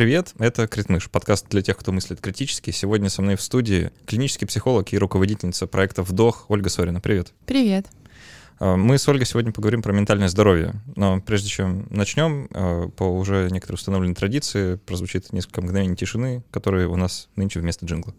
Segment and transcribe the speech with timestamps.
[0.00, 2.70] Привет, это Критмыш, подкаст для тех, кто мыслит критически.
[2.70, 7.02] Сегодня со мной в студии клинический психолог и руководительница проекта «Вдох» Ольга Сорина.
[7.02, 7.34] Привет.
[7.44, 7.86] Привет.
[8.60, 10.72] А, мы с Ольгой сегодня поговорим про ментальное здоровье.
[10.96, 16.88] Но прежде чем начнем, а, по уже некоторой установленной традиции прозвучит несколько мгновений тишины, которые
[16.88, 18.14] у нас нынче вместо джингла.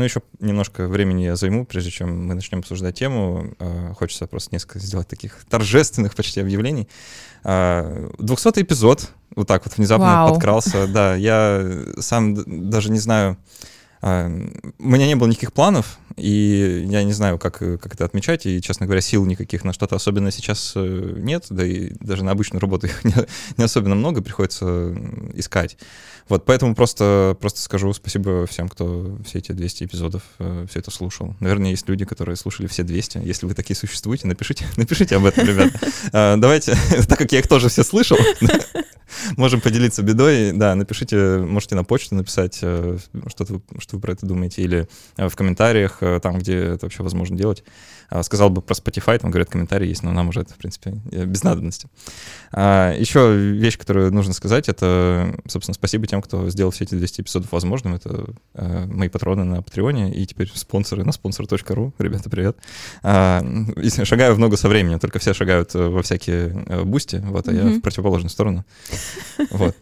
[0.00, 3.52] Ну, еще немножко времени я займу, прежде чем мы начнем обсуждать тему.
[3.58, 6.88] А, хочется просто несколько сделать таких торжественных почти объявлений.
[7.44, 10.30] 200 эпизод вот так вот внезапно Вау.
[10.30, 10.86] подкрался.
[10.86, 11.62] Да, я
[11.98, 13.36] сам даже не знаю,
[14.02, 18.60] у меня не было никаких планов, и я не знаю, как, как это отмечать, и,
[18.60, 22.60] честно говоря, сил никаких на что-то особенно сейчас э, нет, да и даже на обычную
[22.60, 23.14] работу их не,
[23.56, 24.94] не особенно много, приходится
[25.34, 25.76] искать.
[26.30, 30.90] Вот, поэтому просто, просто скажу спасибо всем, кто все эти 200 эпизодов э, все это
[30.90, 31.34] слушал.
[31.40, 33.18] Наверное, есть люди, которые слушали все 200.
[33.24, 35.78] Если вы такие существуете, напишите, напишите об этом, ребята.
[36.12, 36.76] А, давайте,
[37.08, 38.16] так как я их тоже все слышал,
[39.36, 40.52] можем поделиться бедой.
[40.52, 42.98] Да, напишите, можете на почту написать, э,
[43.90, 47.36] что, вы про это думаете, или э, в комментариях, э, там, где это вообще возможно
[47.36, 47.64] делать.
[48.08, 50.90] А, сказал бы про Spotify, там, говорят, комментарии есть, но нам уже это, в принципе,
[51.04, 51.88] без надобности.
[52.52, 57.20] А, еще вещь, которую нужно сказать, это, собственно, спасибо тем, кто сделал все эти 200
[57.20, 57.94] эпизодов возможным.
[57.94, 61.92] Это мои патроны на Патреоне и теперь спонсоры на sponsor.ru.
[61.98, 62.56] Ребята, привет.
[63.02, 63.44] А,
[64.04, 66.48] шагаю в ногу со временем, только все шагают во всякие
[66.84, 67.72] Boosty, вот, а mm-hmm.
[67.72, 68.64] я в противоположную сторону.
[69.50, 69.76] Вот.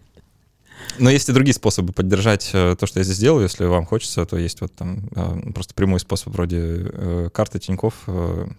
[0.99, 3.43] Но есть и другие способы поддержать э, то, что я здесь делаю.
[3.43, 7.95] Если вам хочется, то есть вот там э, просто прямой способ вроде э, карты Тиньков.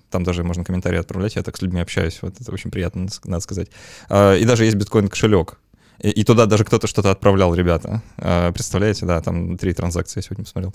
[0.10, 1.36] Там даже можно комментарии отправлять.
[1.36, 2.20] Я так с людьми общаюсь.
[2.22, 3.70] Вот это очень приятно, надо сказать.
[4.10, 5.58] И даже есть биткоин-кошелек.
[6.02, 8.02] И, туда даже кто-то что-то отправлял, ребята.
[8.16, 10.74] Представляете, да, там три транзакции я сегодня посмотрел.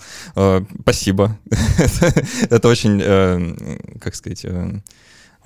[0.81, 1.37] Спасибо.
[2.49, 4.45] Это очень, как сказать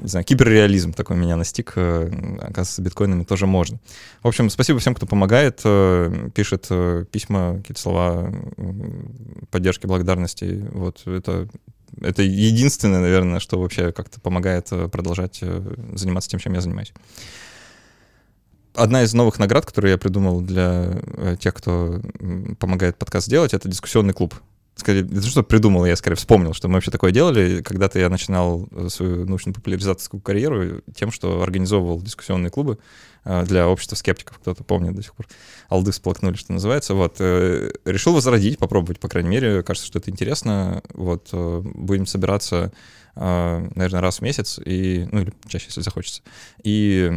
[0.01, 1.73] не знаю, киберреализм такой меня настиг.
[1.75, 3.79] Э, оказывается, биткоинами тоже можно.
[4.23, 8.33] В общем, спасибо всем, кто помогает, э, пишет э, письма, какие-то слова
[9.51, 10.67] поддержки, благодарности.
[10.71, 11.47] Вот это
[12.01, 15.43] это единственное, наверное, что вообще как-то помогает продолжать
[15.93, 16.93] заниматься тем, чем я занимаюсь.
[18.75, 21.01] Одна из новых наград, которую я придумал для
[21.39, 21.99] тех, кто
[22.59, 24.35] помогает подкаст делать, это дискуссионный клуб
[24.79, 27.61] скорее, это что придумал, я скорее вспомнил, что мы вообще такое делали.
[27.61, 32.79] Когда-то я начинал свою научно-популяризаторскую карьеру тем, что организовывал дискуссионные клубы
[33.25, 35.27] э, для общества скептиков, кто-то помнит до сих пор.
[35.69, 36.93] Алды всплакнули, что называется.
[36.93, 37.17] Вот.
[37.19, 39.63] Э, решил возродить, попробовать, по крайней мере.
[39.63, 40.81] Кажется, что это интересно.
[40.93, 41.29] Вот.
[41.31, 42.71] Э, будем собираться,
[43.15, 46.21] наверное, раз в месяц, и, ну или чаще, если захочется.
[46.63, 47.11] И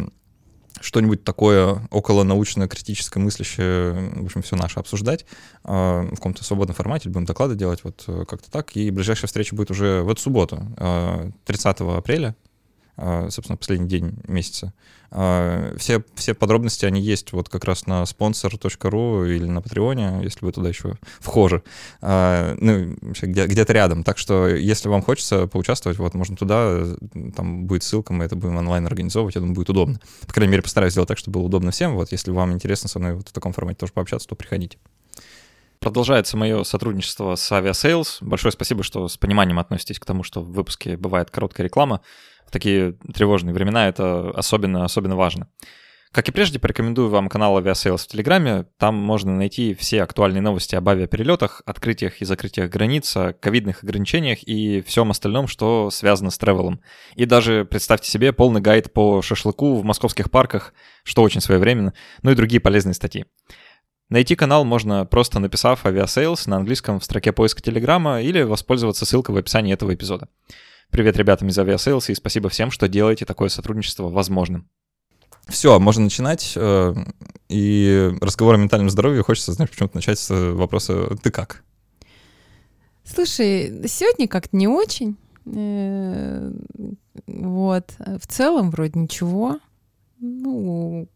[0.82, 5.24] что-нибудь такое около научно-критическое мыслящее, в общем, все наше обсуждать
[5.64, 8.76] э, в каком-то свободном формате, будем доклады делать вот э, как-то так.
[8.76, 12.51] И ближайшая встреча будет уже в эту субботу, э, 30 апреля а,
[12.96, 14.72] собственно, последний день месяца.
[15.14, 20.44] А, все, все подробности, они есть вот как раз на sponsor.ru или на Патреоне, если
[20.44, 21.62] вы туда еще вхожи,
[22.00, 24.04] а, ну, где, где-то рядом.
[24.04, 26.86] Так что, если вам хочется поучаствовать, вот, можно туда,
[27.36, 30.00] там будет ссылка, мы это будем онлайн организовывать, я думаю, будет удобно.
[30.26, 31.94] По крайней мере, постараюсь сделать так, чтобы было удобно всем.
[31.94, 34.78] Вот, если вам интересно со мной вот в таком формате тоже пообщаться, то приходите.
[35.78, 38.18] Продолжается мое сотрудничество с Aviasales.
[38.20, 42.00] Большое спасибо, что с пониманием относитесь к тому, что в выпуске бывает короткая реклама
[42.52, 45.48] такие тревожные времена это особенно, особенно важно.
[46.12, 48.66] Как и прежде, порекомендую вам канал Aviasales в Телеграме.
[48.76, 54.82] Там можно найти все актуальные новости об авиаперелетах, открытиях и закрытиях границ, ковидных ограничениях и
[54.82, 56.82] всем остальном, что связано с тревелом.
[57.14, 62.30] И даже, представьте себе, полный гайд по шашлыку в московских парках, что очень своевременно, ну
[62.30, 63.24] и другие полезные статьи.
[64.10, 69.34] Найти канал можно просто написав Aviasales на английском в строке поиска Телеграма или воспользоваться ссылкой
[69.34, 70.28] в описании этого эпизода.
[70.92, 74.68] Привет ребятам из Aviasales и спасибо всем, что делаете такое сотрудничество возможным.
[75.48, 76.52] Все, можно начинать.
[76.54, 76.94] Э,
[77.48, 81.64] и разговор о ментальном здоровье хочется, знаешь, почему-то начать с вопроса «ты как?».
[83.04, 85.16] Слушай, сегодня как-то не очень.
[85.46, 86.52] Э,
[87.26, 87.94] вот.
[87.98, 89.60] В целом вроде ничего.
[90.20, 91.08] Ну,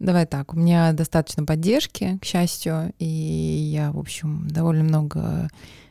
[0.00, 5.48] давай так, у меня достаточно поддержки, к счастью, и я, в общем, довольно много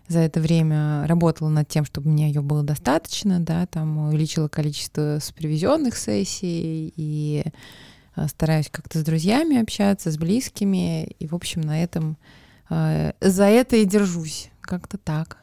[0.09, 5.19] за это время работала над тем, чтобы мне ее было достаточно, да, там увеличила количество
[5.21, 7.44] супервизионных сессий и
[8.15, 12.17] э, стараюсь как-то с друзьями общаться, с близкими, и, в общем, на этом
[12.71, 15.38] э, за это и держусь, как-то так.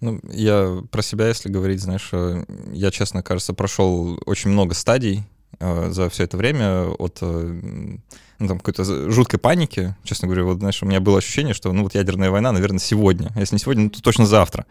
[0.00, 5.22] Ну, я про себя, если говорить, знаешь, э, я, честно кажется, прошел очень много стадий
[5.60, 7.60] э, за все это время от э,
[8.42, 9.94] ну, там, какой-то жуткой паники.
[10.02, 13.30] Честно говоря, вот, знаешь, у меня было ощущение, что, ну, вот ядерная война, наверное, сегодня.
[13.36, 14.66] Если не сегодня, ну, то точно завтра.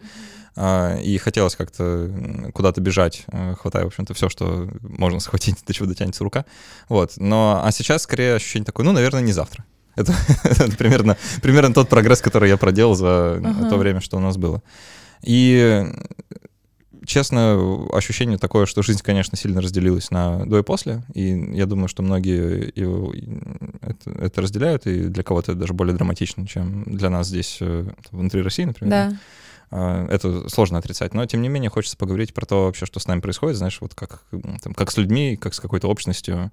[0.54, 5.72] А, и хотелось как-то куда-то бежать, э, хватая, в общем-то, все, что можно схватить, до
[5.72, 6.44] чего дотянется рука.
[6.90, 7.14] Вот.
[7.16, 9.64] Но, а сейчас скорее ощущение такое, ну, наверное, не завтра.
[9.96, 10.14] Это,
[10.44, 13.68] это примерно, примерно тот прогресс, который я проделал за uh-huh.
[13.68, 14.62] то время, что у нас было.
[15.22, 15.86] И
[17.04, 21.88] честно, ощущение такое, что жизнь, конечно, сильно разделилась на до и после, и я думаю,
[21.88, 23.12] что многие его,
[23.80, 27.86] это, это разделяют, и для кого-то это даже более драматично, чем для нас здесь э,
[28.10, 28.90] внутри России, например.
[28.90, 29.16] Да.
[29.72, 33.06] А, это сложно отрицать, но тем не менее хочется поговорить про то вообще, что с
[33.06, 34.22] нами происходит, знаешь, вот как,
[34.62, 36.52] там, как с людьми, как с какой-то общностью.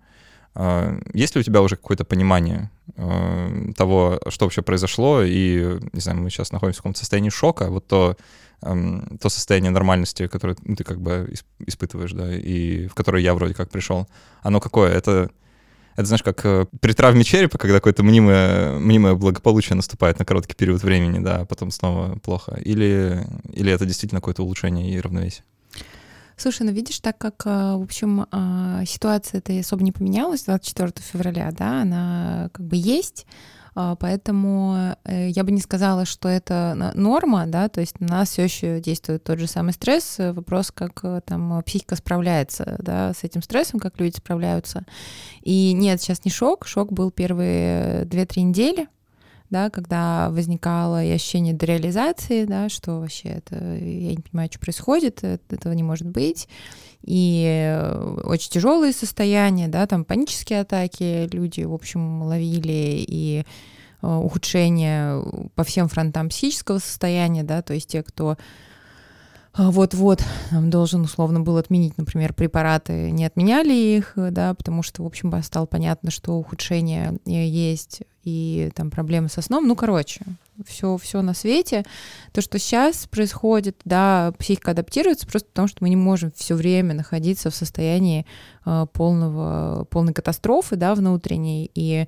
[0.56, 6.00] А, есть ли у тебя уже какое-то понимание а, того, что вообще произошло, и, не
[6.00, 8.16] знаю, мы сейчас находимся в каком-то состоянии шока, вот то,
[8.62, 13.70] то состояние нормальности, которое ты как бы испытываешь, да, и в которое я вроде как
[13.70, 14.08] пришел,
[14.42, 14.92] оно какое?
[14.92, 15.32] Это
[16.00, 20.56] это, знаешь, как э, при травме черепа, когда какое-то мнимое, мнимое благополучие наступает на короткий
[20.56, 22.58] период времени, да, а потом снова плохо.
[22.64, 25.44] Или, или это действительно какое-то улучшение и равновесие?
[26.38, 31.52] Слушай, ну видишь, так как, э, в общем, э, ситуация-то особо не поменялась 24 февраля,
[31.52, 37.46] да, она как бы есть, а, поэтому э, я бы не сказала, что это норма,
[37.48, 40.16] да, то есть на нас все еще действует тот же самый стресс.
[40.20, 44.86] Вопрос, как э, там психика справляется, да, с этим стрессом, как люди справляются.
[45.42, 48.88] И нет, сейчас не шок, шок был первые 2-3 недели,
[49.50, 55.24] да, когда возникало и ощущение дереализации, да, что вообще это, я не понимаю, что происходит,
[55.24, 56.48] этого не может быть,
[57.02, 57.78] и
[58.24, 63.44] очень тяжелые состояния, да, там панические атаки люди, в общем, ловили, и
[64.02, 65.24] э, ухудшение
[65.56, 68.38] по всем фронтам психического состояния, да, то есть те, кто
[69.52, 75.08] а, вот-вот должен условно был отменить, например, препараты, не отменяли их, да, потому что, в
[75.08, 79.68] общем, стало понятно, что ухудшение э, есть и там проблемы со сном.
[79.68, 80.22] Ну, короче,
[80.66, 81.84] все, все на свете.
[82.32, 86.94] То, что сейчас происходит, да, психика адаптируется просто потому, что мы не можем все время
[86.94, 88.26] находиться в состоянии
[88.66, 92.06] э, полного, полной катастрофы, да, внутренней, и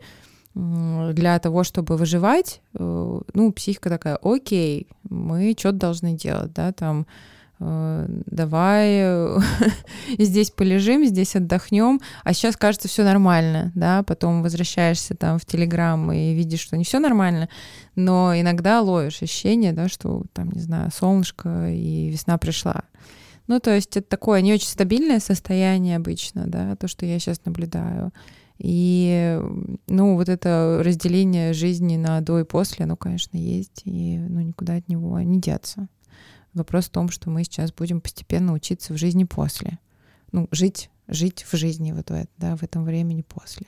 [0.53, 7.06] для того, чтобы выживать, э, ну, психика такая, окей, мы что-то должны делать, да, там,
[7.63, 9.06] Э, давай
[10.18, 16.12] здесь полежим, здесь отдохнем, а сейчас кажется все нормально, да, потом возвращаешься там в Телеграм
[16.12, 17.50] и видишь, что не все нормально,
[17.95, 22.81] но иногда ловишь ощущение, да, что там, не знаю, солнышко и весна пришла.
[23.45, 27.45] Ну, то есть это такое не очень стабильное состояние обычно, да, то, что я сейчас
[27.45, 28.12] наблюдаю.
[28.63, 29.42] И,
[29.88, 34.75] ну, вот это разделение жизни на до и после, оно, конечно, есть, и, ну, никуда
[34.75, 35.88] от него не деться.
[36.54, 39.80] Вопрос в том, что мы сейчас будем постепенно учиться в жизни после.
[40.31, 43.66] Ну, жить, жить в жизни вот в, это, да, в этом времени после.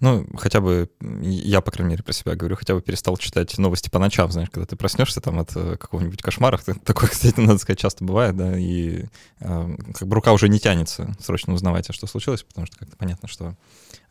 [0.00, 0.90] Ну, хотя бы,
[1.22, 4.50] я, по крайней мере, про себя говорю, хотя бы перестал читать новости по ночам, знаешь,
[4.50, 8.58] когда ты проснешься там от э, какого-нибудь кошмара, такое, кстати, надо сказать, часто бывает, да,
[8.58, 9.04] и
[9.40, 12.96] э, как бы рука уже не тянется срочно узнавать, а что случилось, потому что как-то
[12.96, 13.56] понятно, что,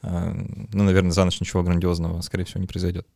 [0.01, 0.33] э,
[0.71, 3.07] ну, наверное, за ночь ничего грандиозного, скорее всего, не произойдет.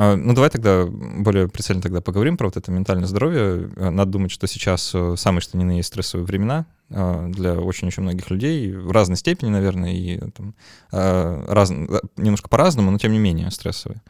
[0.00, 3.68] А, ну, давай тогда более прицельно тогда поговорим про вот это ментальное здоровье.
[3.76, 7.54] А, надо думать, что сейчас э, самые что ни на есть стрессовые времена а, для
[7.54, 10.54] очень-очень многих людей в разной степени, наверное, и там,
[10.92, 14.00] раз, немножко по-разному, но тем не менее стрессовые.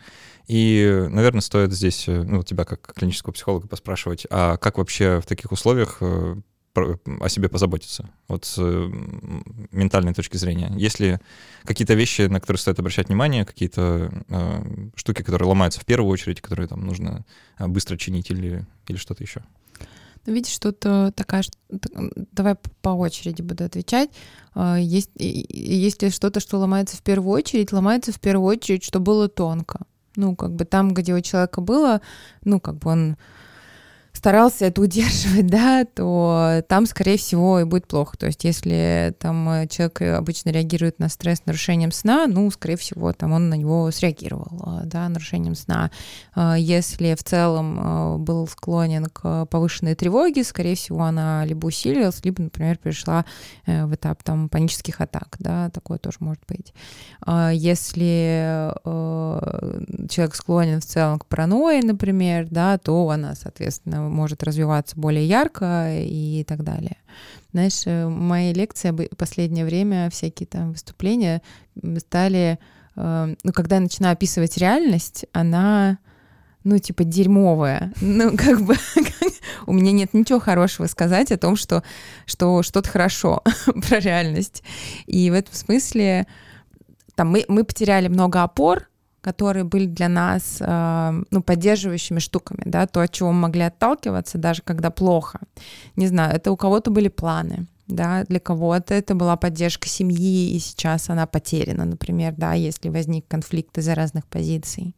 [0.46, 5.26] И, наверное, стоит здесь, э, ну, тебя как клинического психолога поспрашивать, а как вообще в
[5.26, 6.36] таких условиях э,
[7.20, 8.58] о себе позаботиться, вот с
[9.70, 10.72] ментальной точки зрения.
[10.76, 11.18] Есть ли
[11.64, 16.40] какие-то вещи, на которые стоит обращать внимание, какие-то э, штуки, которые ломаются в первую очередь,
[16.40, 17.24] которые там нужно
[17.56, 19.42] а, быстро чинить или, или что-то еще?
[20.26, 21.42] Ну, видишь, тут такая...
[22.32, 24.10] Давай по очереди буду отвечать.
[24.54, 29.28] А, есть, если что-то, что ломается в первую очередь, ломается в первую очередь, что было
[29.28, 29.86] тонко.
[30.16, 32.00] Ну, как бы там, где у человека было,
[32.44, 33.16] ну, как бы он
[34.12, 38.16] старался это удерживать, да, то там, скорее всего, и будет плохо.
[38.16, 43.12] То есть, если там э, человек обычно реагирует на стресс нарушением сна, ну, скорее всего,
[43.12, 45.90] там он на него среагировал, э, да, нарушением сна.
[46.34, 52.42] Э, если в целом был склонен к повышенной тревоге, скорее всего, она либо усилилась, либо,
[52.42, 53.24] например, перешла
[53.66, 56.72] в этап там панических атак, да, такое тоже может быть.
[57.52, 58.72] Если
[60.08, 65.94] человек склонен в целом к паранойи, например, да, то она, соответственно, может развиваться более ярко
[66.00, 66.96] и так далее.
[67.52, 71.42] Знаешь, э, мои лекции в последнее время, всякие там выступления
[71.98, 72.58] стали,
[72.96, 75.98] э, ну, когда я начинаю описывать реальность, она
[76.64, 77.92] ну, типа, дерьмовое.
[78.00, 78.74] Ну, как бы
[79.66, 81.82] у меня нет ничего хорошего сказать о том, что,
[82.26, 83.42] что что-то хорошо
[83.88, 84.62] про реальность.
[85.06, 86.26] И в этом смысле
[87.14, 88.88] там мы, мы потеряли много опор,
[89.28, 94.38] которые были для нас э, ну, поддерживающими штуками, да, то, от чего мы могли отталкиваться,
[94.38, 95.40] даже когда плохо.
[95.96, 100.58] Не знаю, это у кого-то были планы, да, для кого-то это была поддержка семьи, и
[100.60, 104.96] сейчас она потеряна, например, да, если возник конфликт из-за разных позиций.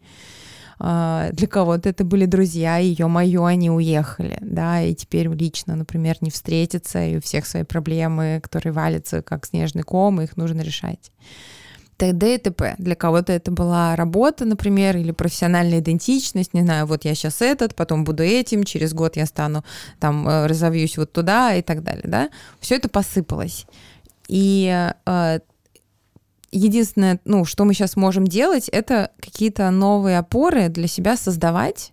[0.79, 6.19] Э, для кого-то это были друзья, ее мое, они уехали, да, и теперь лично, например,
[6.21, 11.11] не встретиться, и у всех свои проблемы, которые валятся как снежный ком, их нужно решать
[12.01, 12.35] т.д.
[12.35, 12.77] и т.п.
[12.79, 17.75] Для кого-то это была работа, например, или профессиональная идентичность, не знаю, вот я сейчас этот,
[17.75, 19.65] потом буду этим, через год я стану,
[19.99, 22.31] там, э, разовьюсь вот туда и так далее, да.
[22.59, 23.67] Все это посыпалось.
[24.29, 25.41] И э,
[26.51, 31.93] единственное, ну, что мы сейчас можем делать, это какие-то новые опоры для себя создавать,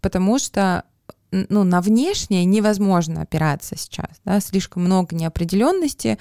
[0.00, 0.84] потому что
[1.30, 6.16] ну, на внешнее невозможно опираться сейчас, да, слишком много неопределенности,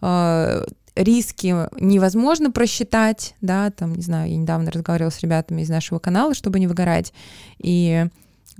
[0.00, 0.64] э,
[0.96, 6.34] риски невозможно просчитать, да, там, не знаю, я недавно разговаривала с ребятами из нашего канала,
[6.34, 7.12] чтобы не выгорать,
[7.58, 8.06] и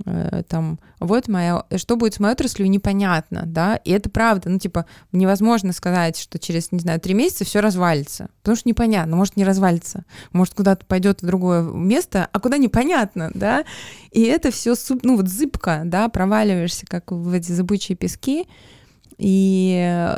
[0.05, 4.59] э, там, вот моя, что будет с моей отраслью, непонятно, да, и это правда, ну,
[4.59, 9.37] типа, невозможно сказать, что через, не знаю, три месяца все развалится, потому что непонятно, может
[9.37, 13.63] не развалится, может куда-то пойдет в другое место, а куда непонятно, да,
[14.11, 18.45] и это все, ну, вот зыбко, да, проваливаешься, как в эти зыбучие пески,
[19.17, 20.11] и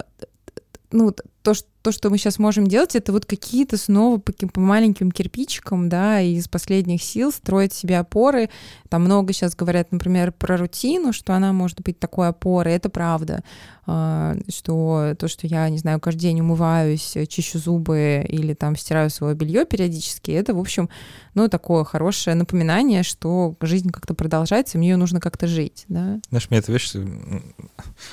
[0.91, 1.13] ну,
[1.47, 5.09] то, что то, что мы сейчас можем делать, это вот какие-то снова по, по маленьким
[5.09, 8.49] кирпичикам, да, из последних сил строить себе опоры.
[8.89, 12.73] Там много сейчас говорят, например, про рутину, что она может быть такой опорой.
[12.73, 13.41] Это правда,
[13.85, 19.09] а, что то, что я, не знаю, каждый день умываюсь, чищу зубы или там стираю
[19.09, 20.89] свое белье периодически, это, в общем,
[21.35, 26.19] ну, такое хорошее напоминание, что жизнь как-то продолжается, мне ее нужно как-то жить, да.
[26.29, 26.93] Знаешь, мне эта вещь,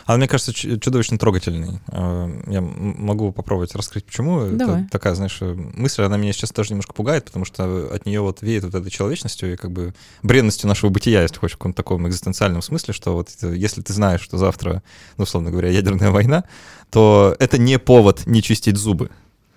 [0.04, 1.80] она, мне кажется, чудовищно трогательной.
[1.88, 4.48] А, я могу попробовать попробовать раскрыть, почему.
[4.50, 4.82] Давай.
[4.82, 8.42] Это такая, знаешь, мысль, она меня сейчас тоже немножко пугает, потому что от нее вот
[8.42, 12.06] веет вот этой человечностью и как бы бренностью нашего бытия, если хочешь, в каком-то таком
[12.08, 14.82] экзистенциальном смысле, что вот если ты знаешь, что завтра,
[15.16, 16.44] ну, условно говоря, ядерная война,
[16.90, 19.10] то это не повод не чистить зубы.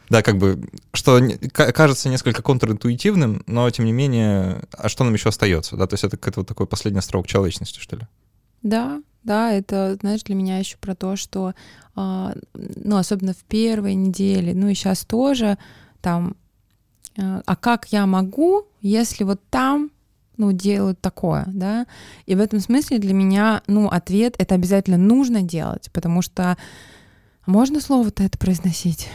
[0.09, 1.19] Да, как бы, что
[1.53, 5.75] кажется несколько контринтуитивным, но тем не менее, а что нам еще остается?
[5.75, 8.03] Да, то есть это какой-то вот такой последний строк человечности, что ли?
[8.63, 11.53] Да, да, это, знаешь, для меня еще про то, что,
[11.95, 15.57] а, ну, особенно в первой неделе, ну и сейчас тоже,
[16.01, 16.35] там,
[17.19, 19.91] а, а как я могу, если вот там
[20.37, 21.87] ну, делают такое, да,
[22.25, 26.57] и в этом смысле для меня, ну, ответ— это обязательно нужно делать, потому что
[27.45, 29.09] можно слово-то это произносить?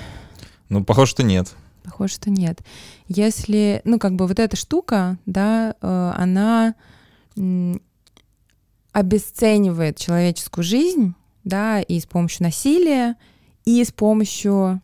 [0.68, 1.54] Ну, похоже, что нет.
[1.84, 2.60] Похоже, что нет.
[3.08, 6.74] Если, ну, как бы вот эта штука, да, э, она
[8.92, 13.16] обесценивает человеческую жизнь, да, и с помощью насилия,
[13.64, 14.80] и с помощью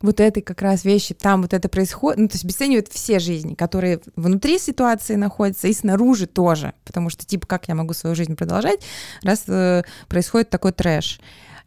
[0.00, 3.54] вот этой как раз вещи, там вот это происходит, ну, то есть обесценивает все жизни,
[3.54, 8.36] которые внутри ситуации находятся и снаружи тоже, потому что, типа, как я могу свою жизнь
[8.36, 8.80] продолжать,
[9.22, 11.20] раз э, происходит такой трэш.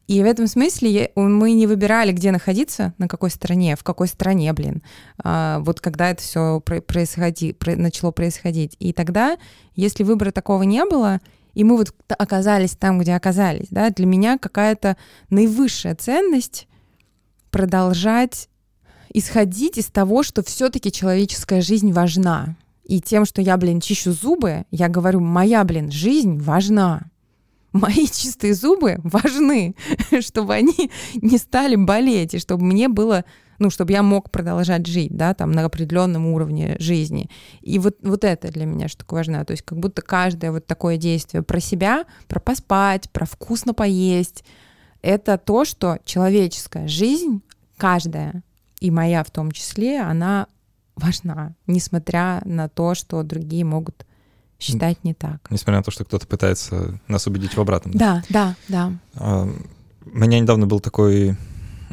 [0.08, 4.52] И в этом смысле мы не выбирали, где находиться, на какой стороне, в какой стране,
[4.52, 4.82] блин,
[5.24, 8.76] а, вот когда это все происходи, начало происходить.
[8.80, 9.38] И тогда,
[9.76, 11.22] если выбора такого не было,
[11.54, 14.98] и мы вот оказались там, где оказались, да, для меня какая-то
[15.30, 16.68] наивысшая ценность
[17.50, 18.50] продолжать
[19.14, 22.56] исходить из того, что все-таки человеческая жизнь важна.
[22.84, 27.04] И тем, что я, блин, чищу зубы, я говорю, моя, блин, жизнь важна.
[27.72, 29.76] Мои чистые зубы важны,
[30.22, 33.24] чтобы они не стали болеть, и чтобы мне было
[33.62, 37.30] ну, чтобы я мог продолжать жить, да, там, на определенном уровне жизни.
[37.62, 39.46] И вот, вот это для меня штука важна.
[39.46, 44.44] То есть как будто каждое вот такое действие про себя, про поспать, про вкусно поесть,
[45.04, 47.42] это то, что человеческая жизнь,
[47.78, 48.42] каждая,
[48.80, 50.48] и моя в том числе, она
[50.96, 54.08] важна, несмотря на то, что другие могут
[54.60, 55.40] считать не так.
[55.52, 57.94] Несмотря на то, что кто-то пытается нас убедить в обратном.
[57.94, 58.92] Да, да, да.
[59.14, 59.48] да.
[60.04, 61.38] У меня недавно был такой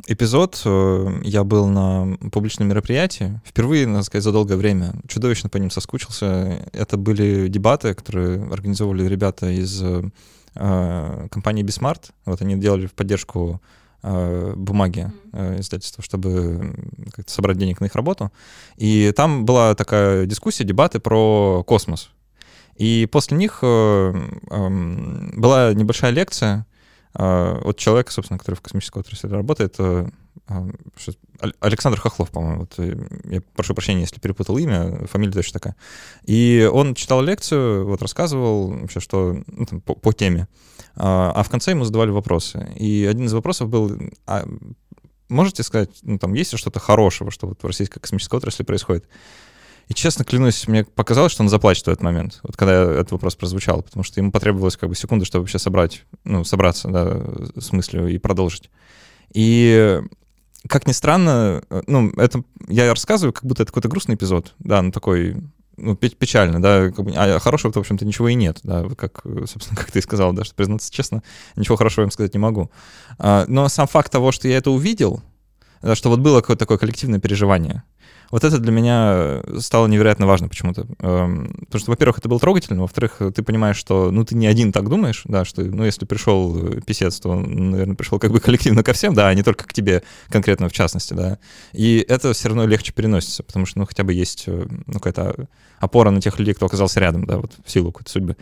[0.07, 0.63] эпизод.
[0.65, 3.41] Э, я был на публичном мероприятии.
[3.45, 4.95] Впервые, надо сказать, за долгое время.
[5.07, 6.63] Чудовищно по ним соскучился.
[6.73, 12.11] Это были дебаты, которые организовывали ребята из э, компании Bismart.
[12.25, 13.61] Вот они делали в поддержку
[14.03, 16.75] э, бумаги э, издательства, чтобы
[17.27, 18.31] собрать денег на их работу.
[18.77, 22.11] И там была такая дискуссия, дебаты про космос.
[22.77, 24.15] И после них э,
[24.51, 24.69] э,
[25.37, 26.65] была небольшая лекция,
[27.15, 30.09] от человека, собственно, который в космической отрасли работает, э,
[30.47, 30.67] а,
[31.61, 32.61] Александр Хохлов, по-моему.
[32.61, 35.77] Вот, э, я прошу прощения, если перепутал имя, фамилия точно такая.
[36.25, 40.49] И он читал лекцию, вот рассказывал вообще, что ну, там, по, по теме.
[40.97, 42.73] А, а в конце ему задавали вопросы.
[42.77, 43.97] И один из вопросов был,
[44.27, 44.45] а
[45.29, 49.07] можете сказать, ну там есть ли что-то хорошего, что вот в российской космической отрасли происходит?
[49.89, 53.37] И честно клянусь, мне показалось, что он заплачет в этот момент, вот когда этот вопрос
[53.37, 57.23] прозвучал, потому что ему потребовалось как бы секунды, чтобы вообще собрать, ну, собраться, да,
[57.59, 58.71] с мыслью и продолжить.
[59.33, 60.01] И
[60.69, 64.93] как ни странно, ну, это я рассказываю, как будто это какой-то грустный эпизод, да, ну,
[64.93, 65.37] такой,
[65.79, 69.77] ну, печально, да, как бы, а хорошего-то, в общем-то, ничего и нет, да, как, собственно,
[69.77, 71.23] как ты и сказал, да, что, признаться честно,
[71.57, 72.71] ничего хорошего им сказать не могу.
[73.19, 75.23] А, но сам факт того, что я это увидел,
[75.81, 77.85] да, что вот было какое-то такое коллективное переживание,
[78.31, 80.87] вот это для меня стало невероятно важно почему-то.
[81.01, 84.73] Эм, потому что, во-первых, это было трогательно, во-вторых, ты понимаешь, что, ну, ты не один
[84.73, 88.83] так думаешь, да, что, ну, если пришел писец, то он, наверное, пришел как бы коллективно
[88.83, 91.39] ко всем, да, а не только к тебе конкретно в частности, да.
[91.73, 95.49] И это все равно легче переносится, потому что, ну, хотя бы есть, э, ну, какая-то
[95.81, 98.37] опора на тех людей, кто оказался рядом, да, вот в силу какой-то судьбы.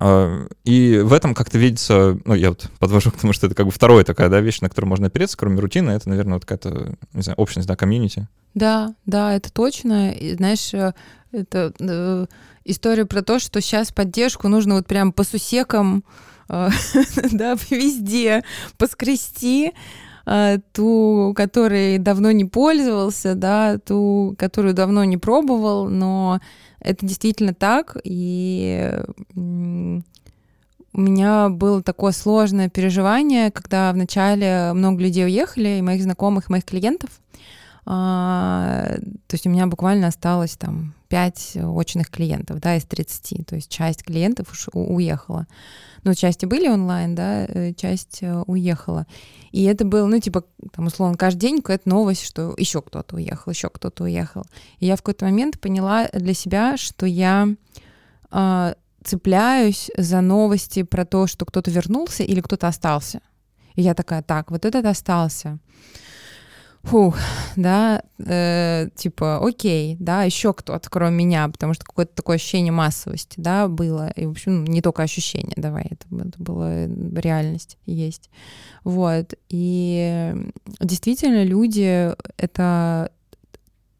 [0.00, 3.66] А, и в этом как-то видится, ну, я вот подвожу к тому, что это как
[3.66, 6.94] бы вторая такая, да, вещь, на которую можно опереться, кроме рутины, это, наверное, вот какая-то,
[7.12, 8.28] не знаю, общность, да, комьюнити.
[8.54, 10.12] Да, да, это точно.
[10.12, 10.92] И, знаешь, э,
[11.32, 12.26] это э,
[12.64, 16.04] история про то, что сейчас поддержку нужно вот прям по сусекам,
[16.48, 16.70] э,
[17.32, 18.44] да, везде
[18.76, 19.72] поскрести,
[20.72, 26.40] ту, которой давно не пользовался, да, ту, которую давно не пробовал, но
[26.80, 28.92] это действительно так, и
[29.34, 36.52] у меня было такое сложное переживание, когда вначале много людей уехали, и моих знакомых, и
[36.52, 37.10] моих клиентов.
[37.86, 43.46] А, то есть у меня буквально осталось там 5 очных клиентов, да, из 30.
[43.46, 45.46] То есть часть клиентов уж уехала.
[46.04, 49.06] Ну, части были онлайн, да, э, часть э, уехала.
[49.50, 53.50] И это было, ну, типа, там, условно, каждый день какая-то новость, что еще кто-то уехал,
[53.50, 54.44] еще кто-то уехал.
[54.78, 57.48] И я в какой-то момент поняла для себя, что я
[58.30, 63.20] э, цепляюсь за новости про то, что кто-то вернулся или кто-то остался.
[63.74, 65.58] И я такая, так, вот этот остался
[66.82, 67.18] фух,
[67.56, 73.34] да, э, типа, окей, да, еще кто-то, кроме меня, потому что какое-то такое ощущение массовости,
[73.36, 76.86] да, было, и, в общем, не только ощущение, давай, это, это была
[77.20, 78.30] реальность есть,
[78.84, 80.34] вот, и
[80.80, 83.10] действительно люди— это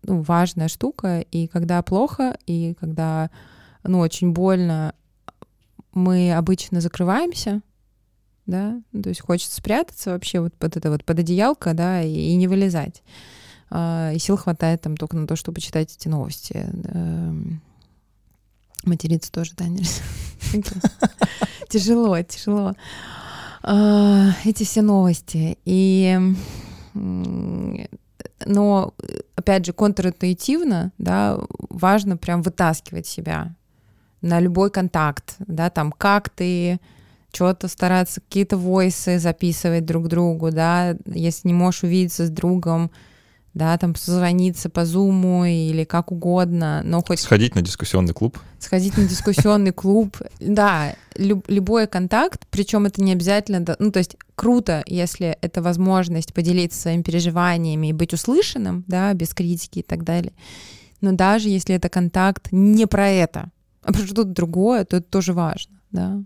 [0.05, 3.31] ну, важная штука, и когда плохо, и когда,
[3.83, 4.95] ну, очень больно,
[5.93, 7.61] мы обычно закрываемся,
[8.49, 12.35] да, то есть хочется спрятаться вообще вот под это вот под одеялко, да, и, и
[12.35, 13.03] не вылезать.
[13.71, 16.67] А, и сил хватает там только на то, чтобы читать эти новости.
[16.85, 17.61] Эм,
[18.85, 20.03] материться тоже, да, нельзя.
[21.69, 22.73] Тяжело, тяжело.
[23.63, 25.59] А, эти все новости.
[25.67, 26.19] И
[26.95, 28.95] но,
[29.37, 33.55] опять же, контринтуитивно, да, важно прям вытаскивать себя
[34.23, 36.81] на любой контакт, да, там, как ты
[37.33, 42.91] что-то стараться, какие-то войсы записывать друг другу, да, если не можешь увидеться с другом,
[43.55, 47.21] да, там созвониться по зуму или как угодно, но хоть...
[47.21, 48.39] Сходить на дискуссионный клуб.
[48.59, 54.17] Сходить на дискуссионный клуб, да, люб, любой контакт, причем это не обязательно, ну, то есть
[54.35, 60.05] круто, если это возможность поделиться своими переживаниями и быть услышанным, да, без критики и так
[60.05, 60.33] далее,
[61.01, 63.51] но даже если это контакт не про это,
[63.83, 66.23] а про что-то другое, то это тоже важно, да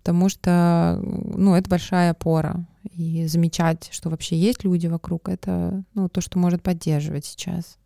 [0.00, 2.66] потому что, ну, это большая опора.
[2.90, 7.76] И замечать, что вообще есть люди вокруг, это, ну, то, что может поддерживать сейчас.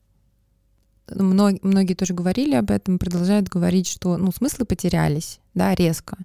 [1.11, 6.16] Мног, многие тоже говорили об этом, продолжают говорить, что, ну, смыслы потерялись, да, резко.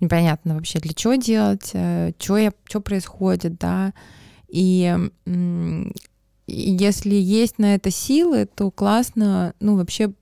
[0.00, 3.94] Непонятно вообще, для чего делать, э, что, я, что происходит, да.
[4.48, 4.94] И,
[6.46, 10.12] если есть на это силы, то классно, ну, вообще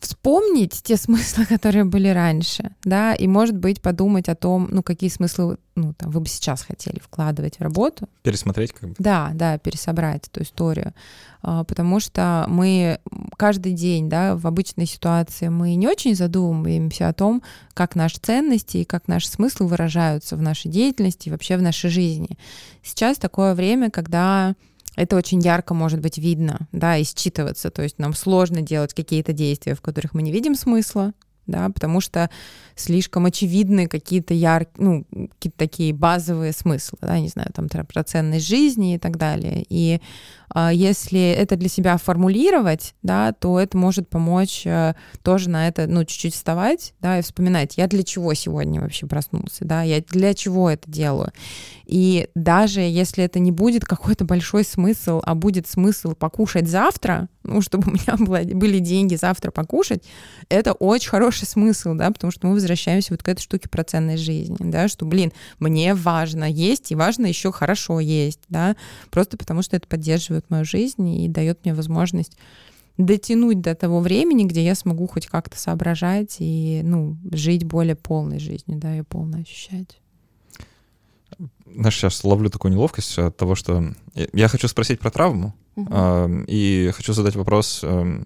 [0.00, 5.10] вспомнить те смыслы, которые были раньше, да, и, может быть, подумать о том, ну, какие
[5.10, 8.08] смыслы, ну, там, вы бы сейчас хотели вкладывать в работу.
[8.22, 8.94] Пересмотреть как бы.
[8.98, 10.94] Да, да, пересобрать эту историю.
[11.42, 12.98] А, потому что мы
[13.36, 17.42] каждый день, да, в обычной ситуации мы не очень задумываемся о том,
[17.74, 21.90] как наши ценности и как наши смыслы выражаются в нашей деятельности и вообще в нашей
[21.90, 22.38] жизни.
[22.82, 24.54] Сейчас такое время, когда
[24.96, 27.70] это очень ярко может быть видно, да, и считываться.
[27.70, 31.12] То есть нам сложно делать какие-то действия, в которых мы не видим смысла,
[31.46, 32.30] да, потому что
[32.76, 38.46] слишком очевидны какие-то яркие, ну, какие-то такие базовые смыслы, да, не знаю, там про ценность
[38.46, 39.64] жизни и так далее.
[39.68, 40.00] И
[40.72, 46.04] если это для себя формулировать, да, то это может помочь э, тоже на это, ну,
[46.04, 50.70] чуть-чуть вставать, да, и вспоминать, я для чего сегодня вообще проснулся, да, я для чего
[50.70, 51.32] это делаю.
[51.86, 57.60] И даже если это не будет какой-то большой смысл, а будет смысл покушать завтра, ну,
[57.62, 60.04] чтобы у меня было, были деньги завтра покушать,
[60.48, 64.22] это очень хороший смысл, да, потому что мы возвращаемся вот к этой штуке про ценность
[64.22, 68.76] жизни, да, что, блин, мне важно есть, и важно еще хорошо есть, да,
[69.10, 72.36] просто потому что это поддерживает мою жизнь и дает мне возможность
[72.96, 78.38] дотянуть до того времени, где я смогу хоть как-то соображать и, ну, жить более полной
[78.38, 80.00] жизнью, да, и полно ощущать.
[81.72, 86.44] Знаешь, сейчас ловлю такую неловкость от того, что я хочу спросить про травму, uh-huh.
[86.48, 88.24] и хочу задать вопрос, э,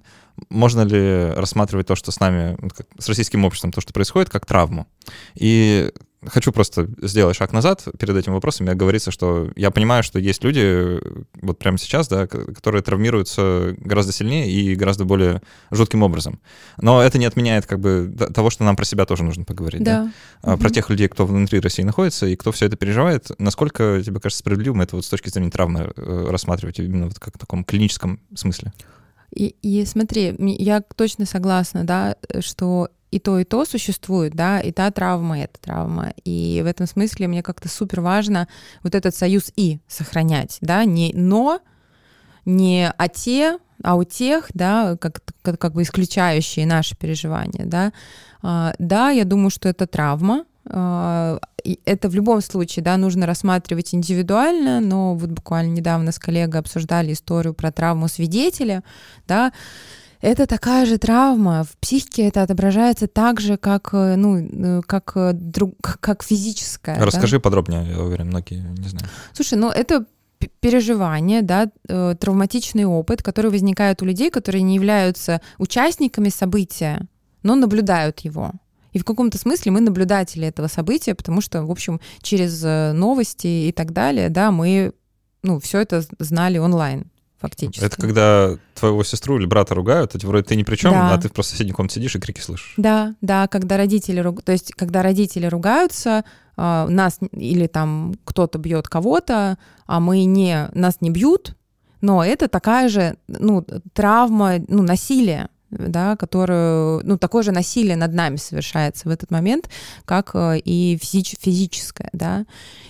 [0.49, 2.57] можно ли рассматривать то, что с нами,
[2.99, 4.87] с российским обществом, то, что происходит, как травму.
[5.35, 5.93] И
[6.27, 10.45] хочу просто сделать шаг назад перед этим вопросом и говорится, что я понимаю, что есть
[10.45, 11.01] люди,
[11.43, 16.41] вот прямо сейчас, да, которые травмируются гораздо сильнее и гораздо более жутким образом.
[16.79, 19.83] Но это не отменяет как бы того, что нам про себя тоже нужно поговорить.
[19.83, 20.11] Да.
[20.43, 20.53] да?
[20.53, 20.61] Угу.
[20.61, 23.31] Про тех людей, кто внутри России находится и кто все это переживает.
[23.39, 27.35] Насколько тебе кажется справедливым это вот с точки зрения травмы э, рассматривать именно вот как
[27.35, 28.73] в таком клиническом смысле?
[29.35, 34.73] И, и смотри, я точно согласна, да, что и то, и то существует, да, и
[34.73, 36.13] та травма, и эта травма.
[36.25, 38.49] И в этом смысле мне как-то супер важно
[38.83, 41.61] вот этот союз «и» сохранять, да, не «но»,
[42.45, 47.93] не «а те», а у тех, да, как, как, как бы исключающие наши переживания, да.
[48.43, 51.39] А, да, я думаю, что это травма, а,
[51.85, 57.13] это в любом случае, да, нужно рассматривать индивидуально, но вот буквально недавно с коллегой обсуждали
[57.13, 58.83] историю про травму свидетеля,
[59.29, 59.53] да,
[60.25, 61.65] это такая же травма.
[61.65, 66.99] В психике это отображается так же, как, э, ну, э, как, э, друг, как физическая.
[66.99, 67.41] Расскажи да?
[67.41, 69.11] подробнее, я уверен, многие не знают.
[69.35, 70.07] Слушай, ну это
[70.61, 77.07] переживание, да, травматичный опыт, который возникает у людей, которые не являются участниками события,
[77.43, 78.53] но наблюдают его.
[78.93, 82.63] И в каком-то смысле мы наблюдатели этого события, потому что, в общем, через
[82.95, 84.93] новости и так далее, да, мы,
[85.43, 87.11] ну, все это знали онлайн
[87.45, 87.85] фактически.
[87.85, 91.15] Это когда твоего сестру или брата ругают, а вроде ты ни при чем, да.
[91.15, 92.75] а ты в просто соседней комнате сидишь и крики слышишь.
[92.77, 94.43] Да, да, когда родители, руг...
[94.43, 96.25] то есть когда родители ругаются,
[96.57, 101.55] э, нас или там кто-то бьет кого-то, а мы не, нас не бьют,
[102.01, 108.13] но это такая же, ну, травма, ну, насилие, да, которую, ну, такое же насилие над
[108.13, 109.69] нами совершается в этот момент,
[110.05, 112.47] как э, и физич, физическое, да.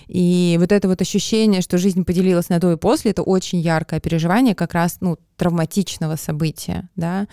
[0.07, 3.99] И вот это вот ощущение, что жизнь поделилась на до и после, это очень яркое
[3.99, 7.27] переживание как раз, ну, травматичного события, да.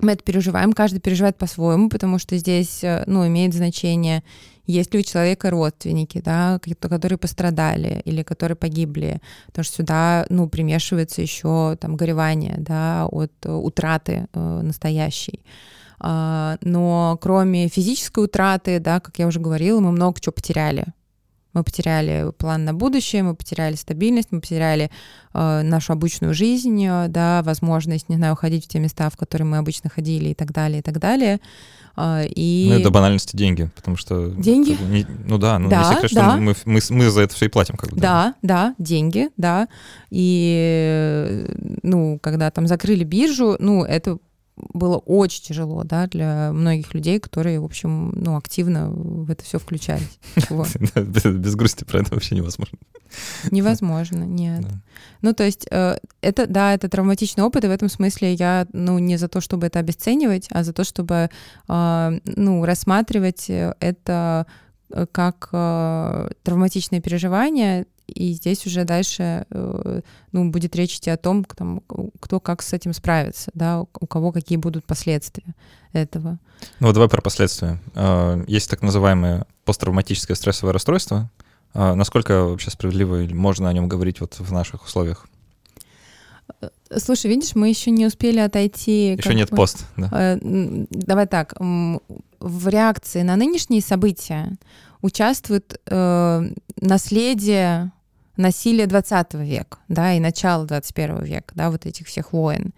[0.00, 4.22] Мы это переживаем, каждый переживает по-своему, потому что здесь, э, ну, имеет значение
[4.66, 10.48] есть ли у человека родственники, да, которые пострадали или которые погибли, потому что сюда, ну,
[10.48, 15.40] примешивается еще там горевание, да, от утраты э, настоящей.
[15.98, 20.86] А, но кроме физической утраты, да, как я уже говорила, мы много чего потеряли.
[21.52, 24.90] Мы потеряли план на будущее, мы потеряли стабильность, мы потеряли
[25.32, 29.56] э, нашу обычную жизнь, да, возможность, не знаю, ходить в те места, в которые мы
[29.56, 31.40] обычно ходили и так далее, и так далее.
[31.98, 32.66] А, и...
[32.68, 34.28] Ну, это банальности деньги, потому что...
[34.28, 34.76] Деньги?
[34.90, 36.30] Не, ну да, ну да, не секрет, да.
[36.30, 37.76] что мы, мы, мы за это все и платим.
[37.76, 38.34] Как бы, да.
[38.42, 39.68] да, да, деньги, да.
[40.10, 41.46] И,
[41.82, 44.18] ну, когда там закрыли биржу, ну, это
[44.56, 49.58] было очень тяжело, да, для многих людей, которые, в общем, ну, активно в это все
[49.58, 50.18] включались.
[50.96, 52.78] Без грусти про это вообще невозможно.
[53.50, 54.64] Невозможно, нет.
[55.22, 58.98] Ну, то есть, э, это, да, это травматичный опыт, и в этом смысле я, ну,
[58.98, 61.30] не за то, чтобы это обесценивать, а за то, чтобы,
[61.68, 64.65] а, ну, рассматривать это э,
[65.12, 70.00] как э, травматичное переживание, и здесь уже дальше э,
[70.32, 71.82] ну, будет речь идти о том, там,
[72.20, 75.54] кто как с этим справится, да, у кого какие будут последствия
[75.92, 76.38] этого.
[76.80, 77.80] Ну, давай про последствия.
[77.94, 81.30] А, есть так называемое посттравматическое стрессовое расстройство.
[81.74, 85.26] А, насколько вообще справедливо можно о нем говорить вот в наших условиях?
[86.60, 89.14] Э, слушай, видишь, мы еще не успели отойти.
[89.14, 90.08] Еще нет бы, пост, да.
[90.12, 90.38] Э,
[90.90, 91.54] давай так.
[92.40, 94.56] В реакции на нынешние события
[95.02, 96.42] участвует э,
[96.80, 97.92] наследие
[98.36, 102.72] насилие 20 века, да, и начало 21 века, да, вот этих всех войн,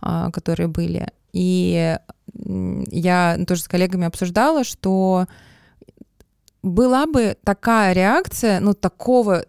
[0.00, 1.08] а, которые были.
[1.32, 1.96] И
[2.34, 5.26] я тоже с коллегами обсуждала, что
[6.62, 9.44] была бы такая реакция, ну, такого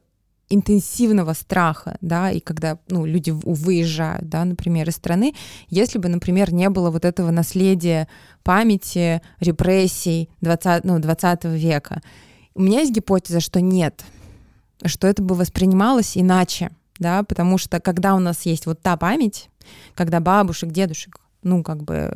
[0.53, 5.33] интенсивного страха, да, и когда, ну, люди выезжают, да, например, из страны,
[5.69, 8.07] если бы, например, не было вот этого наследия
[8.43, 12.01] памяти, репрессий 20, ну, 20 века.
[12.55, 14.03] У меня есть гипотеза, что нет,
[14.85, 16.69] что это бы воспринималось иначе.
[16.99, 19.49] да, потому что когда у нас есть вот та память,
[19.95, 22.13] когда бабушек, дедушек, ну, как бы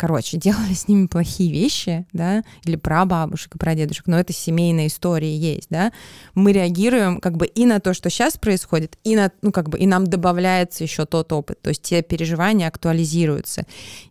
[0.00, 4.32] короче, делали с ними плохие вещи, да, или про бабушек и про дедушек, но это
[4.32, 5.92] семейная история есть, да,
[6.34, 9.78] мы реагируем как бы и на то, что сейчас происходит, и на, ну, как бы,
[9.78, 13.64] и нам добавляется еще тот опыт, то есть те переживания актуализируются.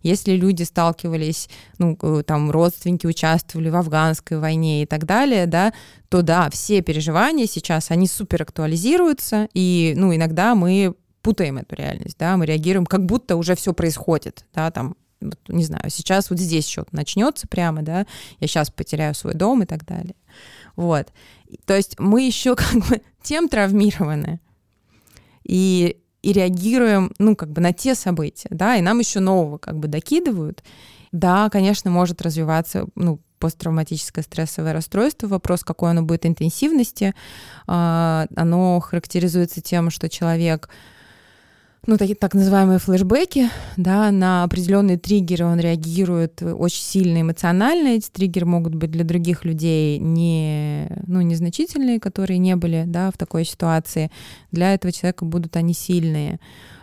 [0.03, 1.49] Если люди сталкивались,
[1.79, 5.73] ну, э, там, родственники участвовали в афганской войне и так далее, да,
[6.09, 12.17] то да, все переживания сейчас, они супер актуализируются, и, ну, иногда мы путаем эту реальность,
[12.19, 16.39] да, мы реагируем, как будто уже все происходит, да, там вот, не знаю, сейчас вот
[16.39, 18.05] здесь что-то начнется прямо, да,
[18.39, 20.15] я сейчас потеряю свой дом и так далее.
[20.75, 21.07] Вот.
[21.65, 24.39] То есть мы еще как бы тем травмированы
[25.43, 29.77] и, и реагируем, ну, как бы на те события, да, и нам еще нового как
[29.77, 30.63] бы докидывают.
[31.11, 35.27] Да, конечно, может развиваться, ну, посттравматическое стрессовое расстройство.
[35.27, 37.15] Вопрос, какой оно будет интенсивности.
[37.67, 40.69] А, оно характеризуется тем, что человек
[41.87, 47.89] ну, такие так называемые флешбеки, да, на определенные триггеры он реагирует очень сильно эмоционально.
[47.89, 53.17] Эти триггеры могут быть для других людей не, ну, незначительные, которые не были, да, в
[53.17, 54.11] такой ситуации.
[54.51, 56.39] Для этого человека будут они сильные.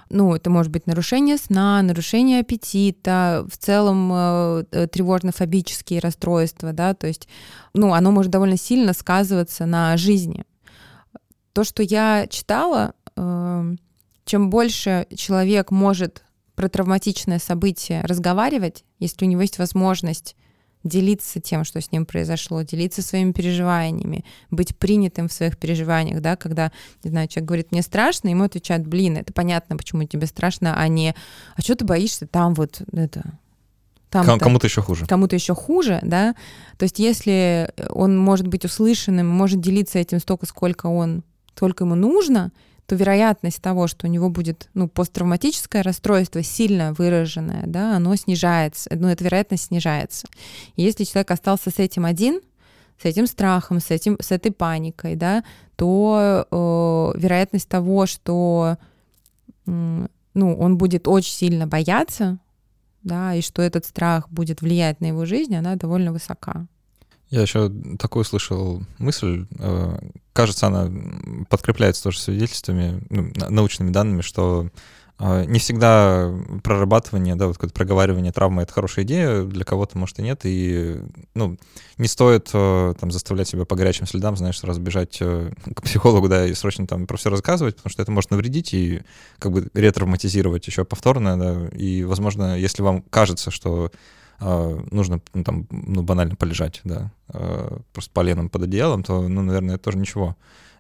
[0.09, 6.95] Ну, это может быть нарушение сна, нарушение аппетита, в целом э, э тревожно-фобические расстройства, да,
[6.95, 7.29] то есть,
[7.75, 10.45] ну, оно может довольно сильно сказываться на жизни.
[11.53, 13.77] То, что я читала, э,
[14.27, 20.37] чем больше человек может про травматичное событие разговаривать, если у него есть возможность
[20.85, 26.37] делиться тем, что с ним произошло, делиться своими переживаниями, быть принятым в своих переживаниях, да,
[26.37, 26.71] когда,
[27.03, 30.87] не знаю, человек говорит, мне страшно, ему отвечают, блин, это понятно, почему тебе страшно, а
[30.89, 31.15] не,
[31.57, 33.39] а что ты боишься, там вот это,
[34.11, 35.07] там кому-то еще хуже.
[35.07, 36.35] Кому-то еще хуже, да.
[36.79, 41.23] То есть если он может быть услышанным, может делиться этим столько, сколько он,
[41.55, 42.53] сколько ему нужно,
[42.87, 48.91] то вероятность того, что у него будет ну, посттравматическое расстройство сильно выраженное, да, оно снижается,
[48.95, 50.29] ну, эта вероятность снижается.
[50.77, 52.41] И если человек остался с этим один,
[53.01, 55.43] с этим страхом, с, этим, с этой паникой, да,
[55.75, 58.79] то э, вероятность того, что
[59.67, 62.39] э, ну, он будет очень сильно бояться,
[63.03, 66.67] да, и что этот страх будет влиять на его жизнь, она довольно высока.
[67.31, 69.99] Я еще такую слышал мысль, э,
[70.33, 70.89] кажется, она
[71.51, 74.71] подкрепляется тоже свидетельствами, ну, научными данными, что
[75.19, 80.21] э, не всегда прорабатывание, да, вот какое-то проговаривание травмы— это хорошая идея, для кого-то, может,
[80.21, 81.01] и нет, и,
[81.35, 81.59] ну,
[81.99, 86.47] не стоит э, там заставлять себя по горячим следам, знаешь, сразу бежать к психологу, да,
[86.47, 89.03] и срочно там про все рассказывать, потому что это может навредить и
[89.41, 93.91] как бы ретравматизировать еще повторно, да, и, возможно, если вам кажется, что
[94.39, 99.77] нужно ну, там, ну, банально полежать, да, а, просто поленом под одеялом, то, ну, наверное,
[99.77, 100.37] это тоже ничего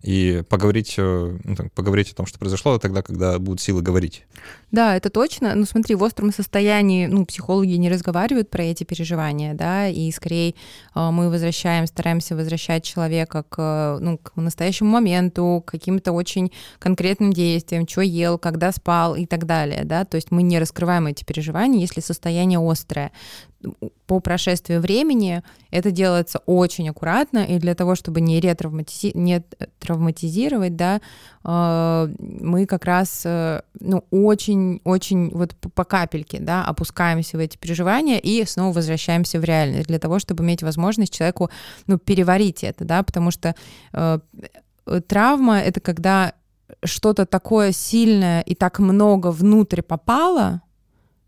[0.07, 4.25] и поговорить, э, ну, так, поговорить о том, что произошло тогда, когда будут силы говорить.
[4.71, 5.55] Да, это точно.
[5.55, 10.55] Ну, смотри, в остром состоянии, ну, психологи не разговаривают про эти переживания, да, и скорее
[10.95, 17.33] э, мы возвращаем, стараемся возвращать человека к, ну, к настоящему моменту, к каким-то очень конкретным
[17.33, 21.25] действиям, что ел, когда спал и так далее, да, то есть мы не раскрываем эти
[21.25, 23.11] переживания, если состояние острое
[24.07, 29.13] по прошествии времени это делается очень аккуратно, и для того, чтобы не ретравматизи...
[29.15, 29.43] не
[29.79, 31.01] травматизировать, да,
[31.45, 38.19] э, мы как раз, э, ну, очень-очень вот по капельке, да, опускаемся в эти переживания
[38.19, 41.51] и снова возвращаемся в реальность для того, чтобы иметь возможность человеку,
[41.87, 43.55] ну, переварить это, да, потому что
[43.93, 44.19] э,
[45.09, 46.33] травма— это когда
[46.85, 50.63] что-то такое сильное и так много внутрь попало,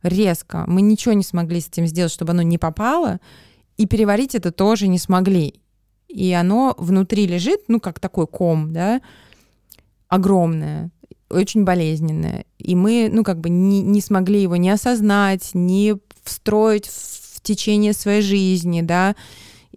[0.03, 0.65] резко.
[0.67, 3.21] Мы ничего не смогли с этим сделать, чтобы оно не попало,
[3.77, 5.61] и переварить это тоже не смогли.
[6.09, 9.01] И оно внутри лежит, ну, как такой ком, да,
[10.09, 10.91] огромное,
[11.29, 12.47] очень болезненное.
[12.59, 17.93] И мы, ну, как бы не, не смогли его не осознать, не встроить в течение
[17.93, 19.15] своей жизни, да.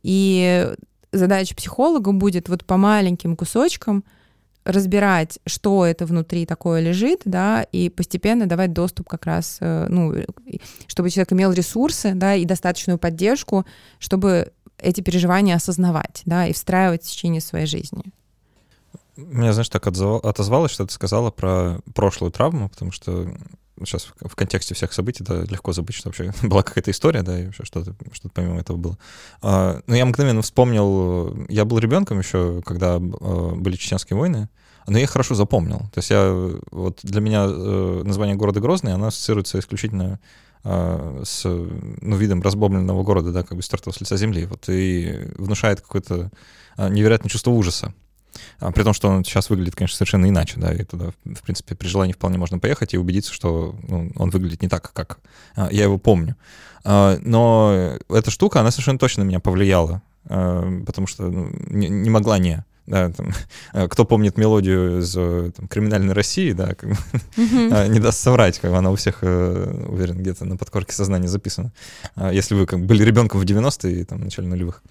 [0.04, 0.74] И
[1.12, 4.04] задача психолога будет вот по маленьким кусочкам—
[4.64, 10.14] разбирать, что это внутри такое лежит, да, и постепенно давать доступ как раз, э, ну,
[10.88, 13.66] чтобы человек имел ресурсы, да, и достаточную поддержку,
[14.00, 18.04] чтобы эти переживания осознавать, да, и встраивать в течение своей жизни.
[19.16, 23.30] Меня, знаешь, так отозвалось, что ты сказала про прошлую травму, потому что
[23.86, 27.46] сейчас в контексте всех событий, да, легко забыть, что вообще была какая-то история, да, и
[27.46, 28.98] вообще что-то что помимо этого было.
[29.42, 34.50] А, но я мгновенно вспомнил, я был ребенком еще, когда а, были чеченские войны,
[34.88, 35.80] но я их хорошо запомнил.
[35.94, 40.20] То есть я, вот для меня э, название города Грозный, оно ассоциируется исключительно
[40.64, 45.30] а, с ну, видом разбомбленного города, да, как бы стертого с лица земли, вот, и
[45.38, 46.32] внушает какое-то
[46.78, 47.94] невероятное чувство ужаса.
[48.60, 51.76] А, при том, что он сейчас выглядит, конечно, совершенно иначе, да, и туда, в принципе,
[51.76, 55.20] при желании вполне можно поехать и убедиться, что ну, он выглядит не так, как
[55.56, 56.36] а, я его помню.
[56.84, 62.38] А, но эта штука, она совершенно точно на меня повлияла, потому что ну, не, могла
[62.38, 62.64] не.
[62.88, 63.32] Да, там,
[63.90, 66.90] кто помнит мелодию из там, «Криминальной России», да, как,
[67.38, 67.90] mm-hmm.
[67.90, 71.72] не даст соврать, как она у всех, э, уверен, где-то на подкорке сознания записана.
[72.32, 74.84] Если вы как, были ребенком в 90-е, там, в начале нулевых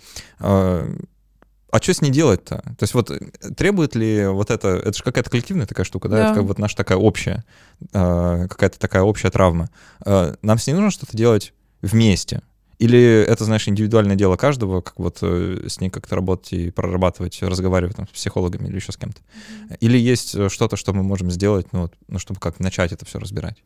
[1.70, 2.56] а что с ней делать-то?
[2.56, 3.18] То есть вот э,
[3.56, 6.24] требует ли вот это, это же какая-то коллективная такая штука, да, да.
[6.26, 7.44] это как вот наша такая общая,
[7.92, 9.70] э, какая-то такая общая травма.
[10.04, 11.52] Э, нам с ней нужно что-то делать
[11.82, 12.42] вместе?
[12.78, 17.40] Или это, знаешь, индивидуальное дело каждого, как вот э, с ней как-то работать и прорабатывать,
[17.42, 19.20] разговаривать там, с психологами или еще с кем-то?
[19.20, 19.76] Mm-hmm.
[19.80, 23.18] Или есть что-то, что мы можем сделать, ну, вот, ну, чтобы как начать это все
[23.18, 23.62] разбирать?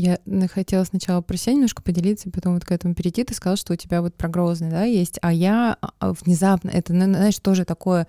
[0.00, 0.20] Я
[0.54, 3.24] хотела сначала про себя немножко поделиться, потом вот к этому перейти.
[3.24, 6.92] Ты сказал, что у тебя вот про Грозный, да, есть, а я а, внезапно, это,
[6.92, 8.06] знаешь, тоже такое,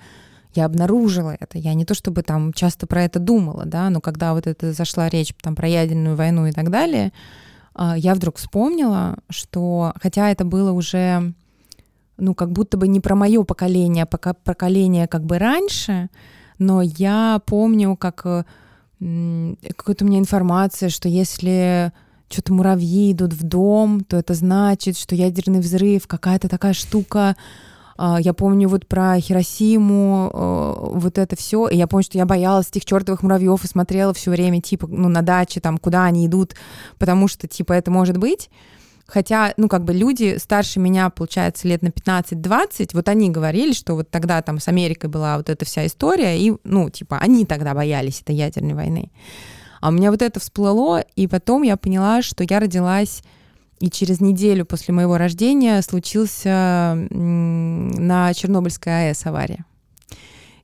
[0.54, 1.58] я обнаружила это.
[1.58, 5.10] Я не то чтобы там часто про это думала, да, но когда вот это зашла
[5.10, 7.12] речь там про ядерную войну и так далее,
[7.74, 11.34] а, я вдруг вспомнила, что, хотя это было уже,
[12.18, 16.10] ну, как будто бы не про мое поколение, а поколение как бы раньше,
[16.60, 18.44] но я помню, как э,
[19.00, 21.94] какая-то у меня информация, что если
[22.30, 27.36] что-то муравьи идут в дом, то это значит, что ядерный взрыв, какая-то такая штука.
[27.98, 31.68] А, я помню вот про Хиросиму, э, вот это все.
[31.68, 35.10] И я помню, что я боялась этих чертовых муравьев и смотрела все время, типа, ну,
[35.10, 36.56] на даче, там, куда они идут,
[36.98, 38.50] потому что, типа, это может быть.
[39.12, 43.96] Хотя, ну, как бы люди старше меня, получается, лет на 15-20, вот они говорили, что
[43.96, 47.74] вот тогда там с Америкой была вот эта вся история, и, ну, типа, они тогда
[47.74, 49.12] боялись этой ядерной войны.
[49.82, 53.24] А у меня вот это всплыло, и потом я поняла, что я родилась,
[53.80, 59.66] и через неделю после моего рождения случился на Чернобыльской АЭС авария.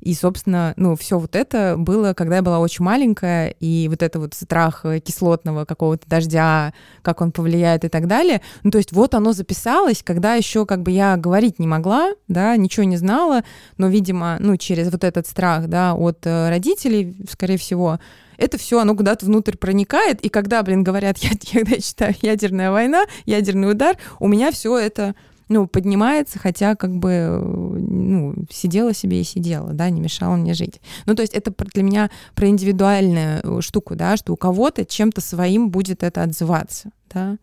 [0.06, 4.20] И, собственно, ну, все вот это было, когда я была очень маленькая, и вот это
[4.20, 8.42] вот страх кислотного какого-то дождя, как он повлияет и так далее.
[8.62, 12.56] Ну, то есть вот оно записалось, когда еще как бы я говорить не могла, да,
[12.56, 13.44] ничего не знала,
[13.78, 18.00] но, видимо, ну, через вот этот страх, да, от э, родителей, скорее всего,
[18.38, 22.70] это все, оно куда-то внутрь проникает, и когда, блин, говорят, я, когда я читаю ядерная
[22.70, 25.16] война, ядерный удар, у меня все это
[25.48, 30.82] ну, поднимается, хотя как бы, ну, сидела себе и сидела, да, не мешала мне жить.
[31.06, 35.22] Ну, то есть это для меня про индивидуальную э, штуку, да, что у кого-то чем-то
[35.22, 37.38] своим будет это отзываться, да.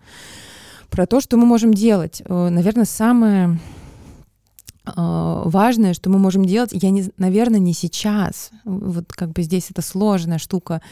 [0.90, 2.22] Про то, что мы можем делать.
[2.24, 3.60] Э, Наверное, самое
[4.84, 8.50] э, важное, что мы можем делать, я, не, наверное, не сейчас.
[8.64, 10.82] Вот как бы здесь это сложная штука.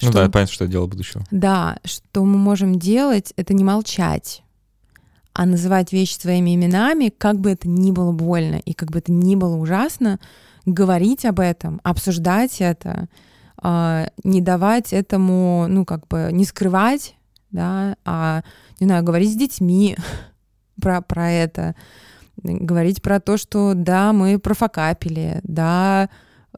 [0.00, 1.24] Ну что, да, понятно, что это дело будущего.
[1.32, 4.44] Да, что мы можем делать, это не молчать
[5.38, 9.12] а называть вещи своими именами, как бы это ни было больно и как бы это
[9.12, 10.18] ни было ужасно,
[10.66, 13.06] говорить об этом, обсуждать это,
[13.56, 17.14] а, не давать этому, ну, как бы не скрывать,
[17.52, 18.42] да, а,
[18.80, 19.96] не знаю, говорить с детьми
[20.82, 21.76] про, про это,
[22.42, 26.10] говорить про то, что да, мы профокапили, да,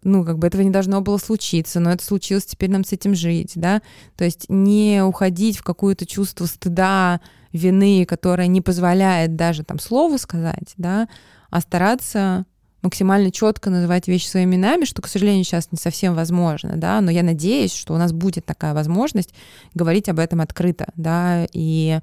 [0.03, 3.15] ну, как бы этого не должно было случиться, но это случилось, теперь нам с этим
[3.15, 3.83] жить, да,
[4.17, 7.21] то есть не уходить в какое-то чувство стыда,
[7.53, 11.09] вины, которая не позволяет даже там слову сказать, да,
[11.51, 12.47] а стараться
[12.83, 17.11] максимально четко называть вещи своими именами, что, к сожалению, сейчас не совсем возможно, да, но
[17.11, 19.35] я надеюсь, что у нас будет такая возможность
[19.75, 22.01] говорить об этом открыто, да, и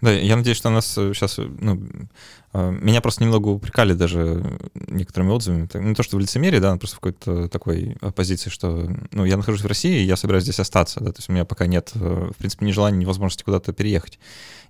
[0.00, 4.58] да, я надеюсь, что у нас сейчас, э, ну, а, меня просто немного упрекали даже
[4.74, 5.68] некоторыми отзывами.
[5.74, 9.62] Не то, что в лицемерии, да, просто в какой-то такой позиции, что ну, я нахожусь
[9.62, 11.00] в России, и я собираюсь здесь остаться.
[11.00, 13.72] Да, то есть у меня пока нет, э, в принципе, ни желания, ни возможности куда-то
[13.72, 14.18] переехать.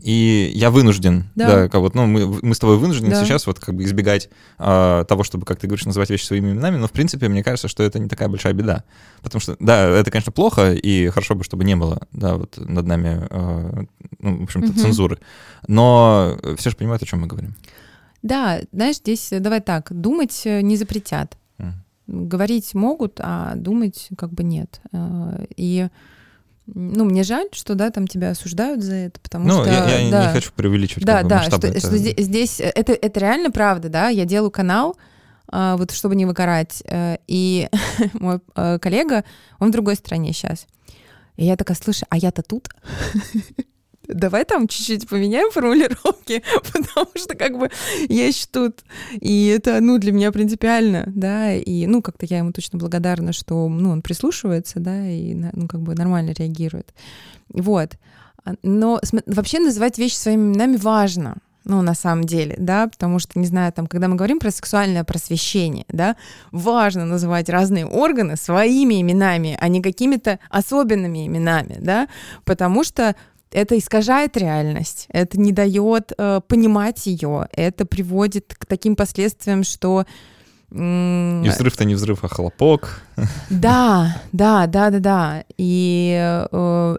[0.03, 3.25] И я вынужден, да, да как вот, ну, мы, мы с тобой вынуждены да.
[3.25, 6.77] сейчас вот как бы избегать а, того, чтобы, как ты говоришь, называть вещи своими именами,
[6.77, 8.83] но, в принципе, мне кажется, что это не такая большая беда.
[9.23, 12.85] Потому что, да, это, конечно, плохо, и хорошо бы, чтобы не было, да, вот над
[12.85, 13.85] нами, а,
[14.19, 14.79] ну, в общем-то, угу.
[14.81, 15.19] цензуры.
[15.69, 17.55] Но все же понимают, о чем мы говорим.
[18.23, 21.37] Да, знаешь, здесь э, давай так, думать э, не запретят.
[21.59, 21.73] Mm.
[22.07, 24.81] Говорить могут, а думать как бы нет.
[24.93, 25.89] Э, и
[26.67, 29.65] ну, мне жаль, что, да, там тебя осуждают за это, потому ну, что...
[29.65, 31.43] Ну, я, я да, не хочу преувеличивать да, да.
[31.43, 31.81] Что, это...
[31.81, 34.97] что здесь, здесь это, это реально правда, да, я делаю канал,
[35.51, 36.83] вот чтобы не выгорать,
[37.27, 37.69] и
[38.15, 39.25] мой коллега,
[39.59, 40.67] он в другой стране сейчас.
[41.37, 42.69] И я такая, слушай, а я-то тут
[44.07, 47.71] давай там чуть-чуть поменяем формулировки, потому что как бы
[48.09, 48.81] я тут.
[49.13, 53.69] И это, ну, для меня принципиально, да, и, ну, как-то я ему точно благодарна, что,
[53.69, 56.95] ну, он прислушивается, да, и, ну, как бы нормально реагирует.
[57.49, 57.93] Вот.
[58.63, 61.37] Но вообще называть вещи своими именами важно.
[61.65, 65.05] ну, на самом деле, да, потому что, не знаю, там, когда мы говорим про сексуальное
[65.05, 66.17] просвещение, да,
[66.51, 72.09] важно называть разные органы своими именами, а не какими-то особенными именами, да,
[72.45, 73.15] потому что
[73.53, 80.07] это искажает реальность, это не дает э, понимать ее, это приводит к таким последствиям, что
[80.75, 83.03] и взрыв-то не взрыв, а хлопок.
[83.51, 85.45] Да, да, да, да, да.
[85.59, 86.17] И
[86.51, 86.97] э,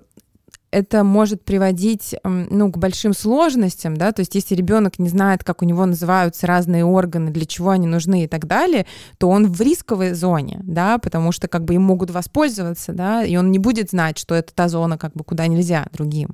[0.74, 5.62] это может приводить ну, к большим сложностям, да, то есть если ребенок не знает, как
[5.62, 8.88] у него называются разные органы, для чего они нужны и так далее,
[9.20, 13.36] то он в рисковой зоне, да, потому что как бы им могут воспользоваться, да, и
[13.36, 16.30] он не будет знать, что это та зона, как бы куда нельзя другим.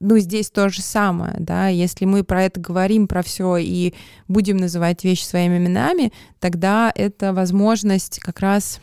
[0.00, 3.94] Ну, здесь то же самое, да, если мы про это говорим, про все и
[4.28, 8.80] будем называть вещи своими именами, тогда это возможность как раз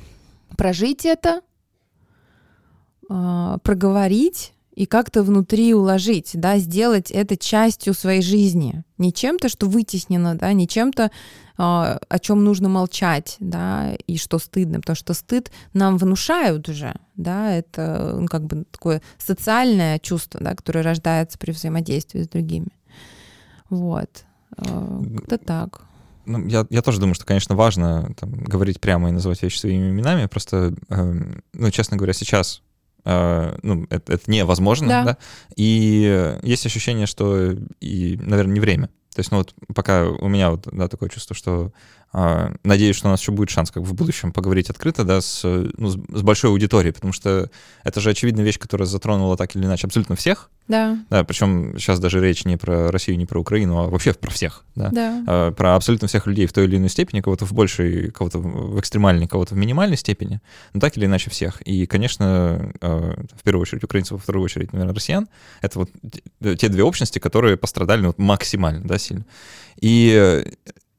[0.57, 1.41] прожить это,
[3.07, 9.67] а, проговорить, и как-то внутри уложить, да, сделать это частью своей жизни, не чем-то, что
[9.67, 11.11] вытеснено, да, не чем-то,
[11.57, 16.95] а, о чем нужно молчать, да, и что стыдно, потому что стыд нам внушают уже,
[17.17, 22.71] да, это ну, как бы такое социальное чувство, да, которое рождается при взаимодействии с другими.
[23.69, 24.23] Вот.
[24.55, 25.81] А, как-то так.
[26.25, 29.89] Ну, я, я тоже думаю, что, конечно, важно там, говорить прямо и называть вещи своими
[29.89, 30.27] именами.
[30.27, 31.13] Просто, э,
[31.51, 32.61] ну, честно говоря, сейчас
[33.05, 35.03] ну, это, это невозможно, да.
[35.03, 35.17] да,
[35.55, 38.87] и есть ощущение, что и, наверное, не время.
[39.13, 41.73] То есть, ну вот пока у меня вот, да, такое чувство, что а,
[42.11, 45.89] надеюсь, что у нас еще будет шанс как в будущем поговорить открыто, да, с, ну,
[45.89, 47.51] с большой аудиторией, потому что
[47.83, 50.49] это же очевидная вещь, которая затронула так или иначе абсолютно всех.
[50.67, 50.97] Да.
[51.09, 54.63] Да, причем сейчас даже речь не про Россию, не про Украину, а вообще про всех,
[54.75, 54.89] да.
[54.89, 55.23] да.
[55.27, 58.79] А, про абсолютно всех людей в той или иной степени, кого-то в большей, кого-то в
[58.79, 60.41] экстремальной, кого-то в минимальной степени,
[60.73, 61.61] но так или иначе всех.
[61.61, 65.27] И, конечно, а, в первую очередь украинцев, во вторую очередь, наверное, россиян,
[65.61, 65.89] это вот
[66.57, 69.25] те две общности, которые пострадали вот максимально, да, сильно.
[69.81, 70.43] И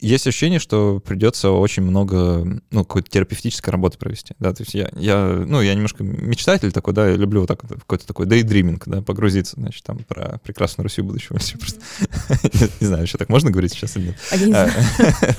[0.01, 4.91] есть ощущение, что придется очень много, ну, какой-то терапевтической работы провести, да, то есть я,
[4.97, 8.85] я, ну, я немножко мечтатель такой, да, я люблю вот так вот какой-то такой дейдриминг,
[8.87, 11.39] да, погрузиться, значит, там про прекрасную Россию будущего,
[12.81, 14.17] не знаю, еще так можно говорить сейчас или нет?
[14.55, 14.69] А,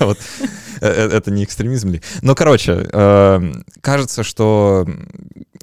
[0.04, 0.18] вот,
[0.80, 2.02] э, э, это не экстремизм ли?
[2.22, 4.86] Но, короче, эм, кажется, что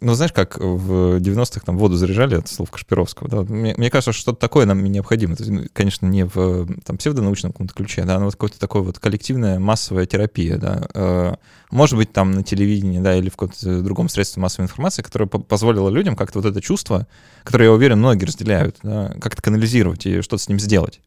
[0.02, 4.22] ну, знаешь, как в 90-х там воду заряжали, это слово Кашпировского, да, мне, кажется, что
[4.22, 5.36] что-то такое нам необходимо.
[5.40, 9.60] Ну, конечно, не в там, псевдонаучном каком-то ключе, да, но вот какое-то такое вот коллективная
[9.60, 10.88] массовая терапия, да.
[10.94, 11.36] Э,
[11.72, 15.90] может быть, там на телевидении, да, или в каком-то другом средстве массовой информации, которое позволило
[15.90, 17.08] людям как-то вот это чувство,
[17.44, 21.02] которое, я уверен, многие разделяют, да, как-то канализировать и что-то с ним сделать.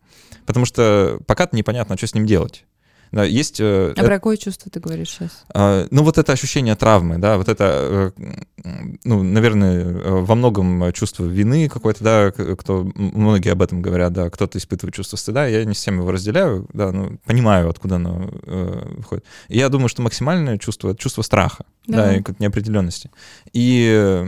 [0.47, 2.65] Потому что пока-то непонятно, что с ним делать.
[3.13, 3.61] Да, есть...
[3.61, 5.45] Э, а это, про какое чувство ты говоришь сейчас?
[5.55, 10.93] Э, ну, вот это ощущение травмы, да, вот это, э, ну, наверное, э, во многом
[10.93, 15.65] чувство вины какое-то, да, кто, многие об этом говорят, да, кто-то испытывает чувство стыда, я
[15.67, 19.25] не всем его разделяю, да, ну, понимаю, откуда оно э, выходит.
[19.49, 23.11] И я думаю, что максимальное чувство— это чувство страха, да, да и неопределенности.
[23.53, 24.25] И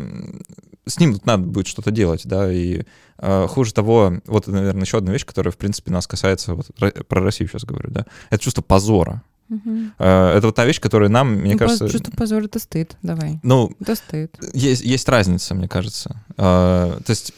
[0.86, 2.82] с ним тут надо будет что-то делать, да, и
[3.18, 6.66] э, хуже того, вот, наверное, еще одна вещь, которая, в принципе, нас касается, вот
[7.08, 9.22] про Россию сейчас говорю, да, это чувство позора.
[9.50, 9.70] Угу.
[9.98, 11.88] Э, это вот та вещь, которая нам, мне ну, кажется...
[11.88, 13.40] Чувство позора— это стыд, давай.
[13.42, 14.36] Ну, это стыд.
[14.52, 16.22] Есть, есть разница, мне кажется.
[16.36, 17.32] Э, то есть...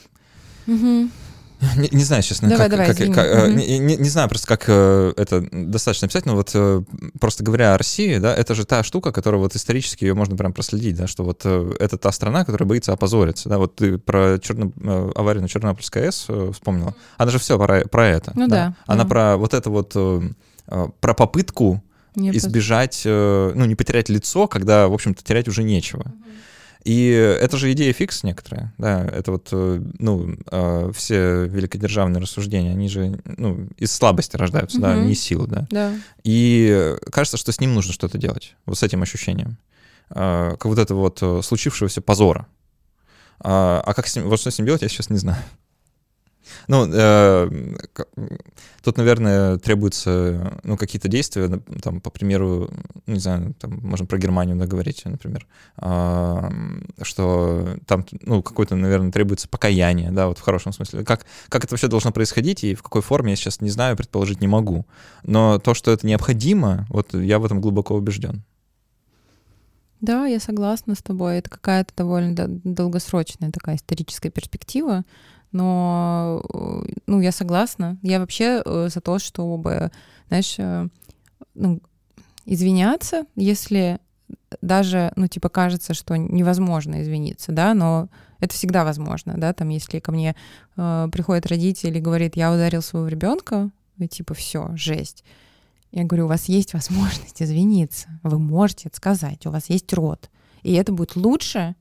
[0.67, 1.11] Угу.
[1.77, 3.53] Не, не знаю, честно, давай, как, давай, как, как угу.
[3.53, 6.83] не, не, не знаю просто, как э, это достаточно писать, но вот э,
[7.19, 10.53] просто говоря о России, да, это же та штука, которая вот исторически ее можно прям
[10.53, 14.39] проследить, да, что вот э, это та страна, которая боится опозориться, да, вот ты про
[14.39, 14.73] черно,
[15.15, 19.05] аварию на Чернобыльской АЭС вспомнила, она же все про, про это, ну, да, да, она
[19.05, 19.09] да.
[19.09, 19.97] про вот это вот,
[21.01, 21.83] про попытку
[22.15, 26.03] не избежать, ну, не потерять лицо, когда, в общем-то, терять уже нечего.
[26.03, 26.15] Угу.
[26.85, 32.71] И это же идея фикс некоторая, да, это вот, э, ну, а, все великодержавные рассуждения,
[32.71, 34.87] они же, ну, из слабости рождаются, угу.
[34.87, 35.67] да, не из силы, да.
[35.71, 35.95] да.
[36.23, 39.59] И кажется, что с ним нужно что-то делать, вот с этим ощущением,
[40.11, 42.47] а, как вот это вот э, случившегося позора.
[43.41, 45.43] А, а как с ним, вот что с ним делать, я сейчас не знаю.
[46.69, 47.51] Ну, э,
[48.83, 52.71] тут, наверное, требуются ну, какие-то действия, там, по примеру,
[53.07, 55.47] не знаю, там, можно про Германию договорить, например,
[55.79, 56.51] э,
[57.03, 61.05] что там, ну, какое-то, наверное, требуется покаяние, да, вот в хорошем смысле.
[61.05, 64.41] Как, как это вообще должно происходить и в какой форме, я сейчас не знаю, предположить
[64.41, 64.87] не могу.
[65.23, 68.43] Но то, что это необходимо, вот я в этом глубоко убежден.
[70.01, 71.39] Да, я согласна с тобой.
[71.39, 72.35] Это какая-то довольно
[72.65, 75.05] долгосрочная такая историческая перспектива
[75.57, 76.43] но,
[77.07, 77.99] ну, я согласна.
[78.03, 79.91] Я вообще э, за то, чтобы,
[80.29, 80.89] знаешь, э,
[81.55, 81.81] ну,
[82.45, 83.99] извиняться, если
[84.61, 89.99] даже, ну, типа, кажется, что невозможно извиниться, да, но это всегда возможно, да, там, если
[89.99, 90.37] ко мне
[90.77, 95.25] э, приходит родитель и говорит, я ударил своего ребенка, вы типа все, жесть.
[95.91, 100.29] Я говорю, у вас есть возможность извиниться, вы можете это сказать, у вас есть рот.
[100.63, 101.77] И это будет лучше,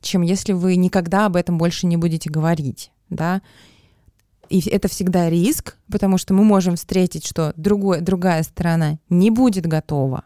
[0.00, 3.42] чем если вы никогда об этом больше не будете говорить, да.
[4.48, 9.66] И это всегда риск, потому что мы можем встретить, что другой, другая сторона не будет
[9.66, 10.24] готова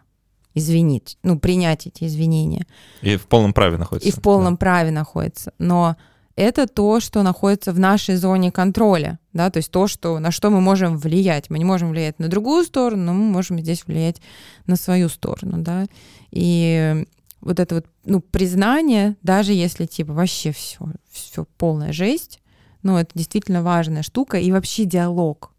[0.55, 2.67] извинить, ну, принять эти извинения.
[3.03, 4.09] И в полном праве находится.
[4.09, 4.59] И в полном да.
[4.59, 5.53] праве находится.
[5.59, 5.97] Но
[6.35, 10.51] это то, что находится в нашей зоне контроля, да, то есть то, что, на что
[10.51, 11.51] мы можем влиять.
[11.51, 14.21] Мы не можем влиять на другую сторону, но мы можем здесь влиять
[14.67, 15.87] на свою сторону, да.
[16.31, 17.05] И
[17.41, 20.79] вот это вот, ну, признание, даже если, типа, вообще все,
[21.11, 22.41] все полная жесть,
[22.87, 25.53] ну, это действительно важная штука, и вообще диалог,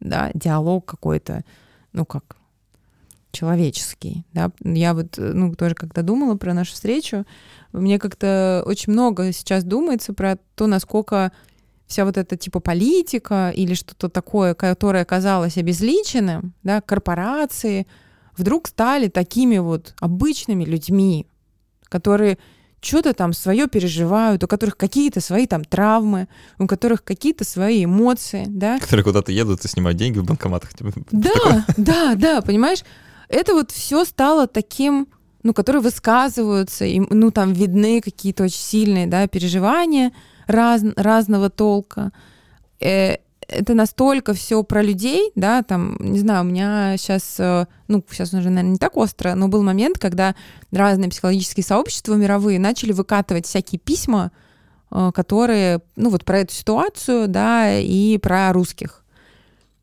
[0.00, 1.44] да, диалог какой-то,
[1.92, 2.36] ну, как
[3.32, 4.50] человеческий, да.
[4.62, 7.24] Я вот, ну, тоже когда думала про нашу встречу,
[7.72, 11.32] мне как-то очень много сейчас думается про то, насколько
[11.86, 17.86] вся вот эта типа политика или что-то такое, которое казалось обезличенным, да, корпорации,
[18.36, 21.26] вдруг стали такими вот обычными людьми,
[21.84, 22.38] которые
[22.84, 26.28] что-то там свое переживают, у которых какие-то свои там травмы,
[26.58, 28.78] у которых какие-то свои эмоции, да.
[28.78, 30.74] Которые куда-то едут и снимают деньги в банкоматах.
[30.74, 32.84] Типа, да, да, да, понимаешь?
[33.28, 35.08] Это вот все стало таким
[35.44, 40.10] ну, которые высказываются, и, ну, там видны какие-то очень сильные, да, переживания
[40.46, 42.12] раз, разного толка.
[42.80, 43.16] Э,
[43.48, 48.32] это настолько все про людей, да, там, не знаю, у меня сейчас, э, ну, сейчас
[48.32, 50.34] уже, наверное, не так остро, но был момент, когда
[50.70, 54.32] разные психологические сообщества мировые начали выкатывать всякие письма,
[54.90, 59.04] э, которые, ну, вот про эту ситуацию, да, и про русских.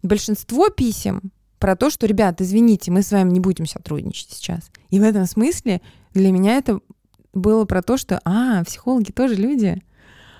[0.03, 4.72] Большинство писем про то, что, ребят, извините, мы с вами не будем сотрудничать сейчас.
[4.89, 5.82] И в этом смысле
[6.14, 6.80] для меня это
[7.34, 9.82] было про то, что, а, психологи тоже люди.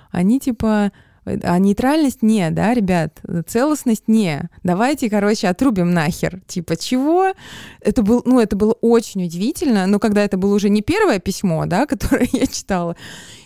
[0.10, 0.92] Они типа,
[1.26, 4.50] а нейтральность не, да, ребят, целостность не.
[4.64, 6.42] Давайте, короче, отрубим нахер.
[6.48, 7.34] Типа, чего?
[7.80, 11.66] Это был, ну, это было очень удивительно, но когда это было уже не первое письмо,
[11.68, 12.96] да, которое я читала,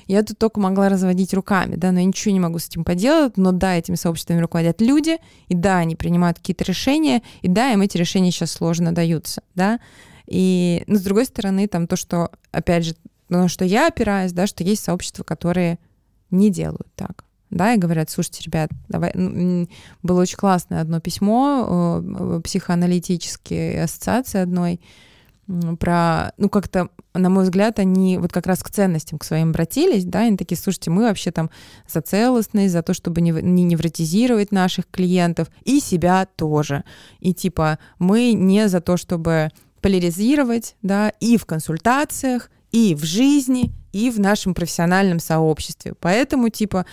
[0.07, 3.37] я тут только могла разводить руками, да, но я ничего не могу с этим поделать,
[3.37, 5.17] но да, этими сообществами руководят люди,
[5.47, 9.79] и да, они принимают какие-то решения, и да, им эти решения сейчас сложно даются, да,
[10.27, 12.95] и, но с другой стороны, там то, что, опять же,
[13.29, 15.79] на что я опираюсь, да, что есть сообщества, которые
[16.31, 19.67] не делают так, да, и говорят, слушайте, ребят, давай, ну,
[20.03, 24.79] было очень классное одно письмо э, психоаналитической ассоциации одной,
[25.79, 30.03] про, ну, как-то, на мой взгляд, они вот как раз к ценностям к своим обратились,
[30.03, 31.51] да, они такие, слушайте, мы вообще там
[31.87, 36.83] за целостность, за то, чтобы не, не невротизировать наших клиентов и себя тоже.
[37.19, 39.49] И типа мы не за то, чтобы
[39.81, 45.93] поляризировать, да, и в консультациях, и в жизни, и в нашем профессиональном сообществе.
[45.99, 46.85] Поэтому, типа,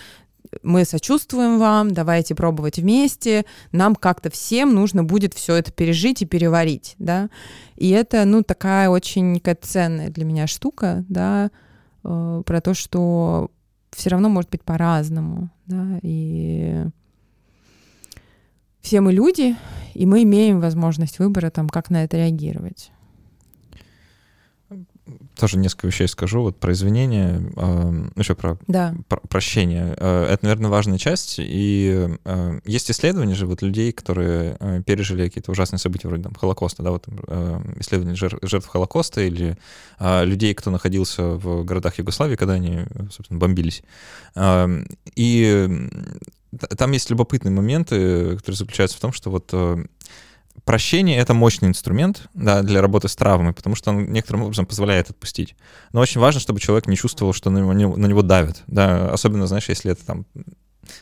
[0.62, 6.26] мы сочувствуем вам, давайте пробовать вместе, нам как-то всем нужно будет все это пережить и
[6.26, 7.30] переварить, да.
[7.76, 11.50] И это, ну, такая очень ценная для меня штука, да,
[12.04, 13.50] э, про то, что
[13.90, 16.84] все равно может быть по-разному, да, и
[18.80, 19.56] все мы люди,
[19.94, 22.92] и мы имеем возможность выбора, там, как на это реагировать
[25.42, 26.40] тоже несколько вещей скажу.
[26.42, 28.94] Вот про извинения, э, ну еще про, да.
[29.08, 29.92] про прощение.
[29.98, 31.34] Э, это, наверное, важная часть.
[31.38, 36.34] И э, есть исследования же вот людей, которые э, пережили какие-то ужасные события вроде там
[36.36, 39.58] Холокоста, да, вот э, исследования жертв, жертв Холокоста или
[39.98, 43.82] э, людей, кто находился в городах Югославии, когда они, собственно, бомбились.
[44.36, 44.68] Э,
[45.16, 45.88] и
[46.78, 49.84] там есть любопытные моменты, которые заключаются в том, что вот э,
[50.64, 55.10] прощение— это мощный инструмент да, для работы с травмой, потому что он некоторым образом позволяет
[55.10, 55.56] отпустить.
[55.92, 58.62] Но очень важно, чтобы человек не чувствовал, что на него, на него давят.
[58.66, 60.26] Да, особенно, знаешь, если это там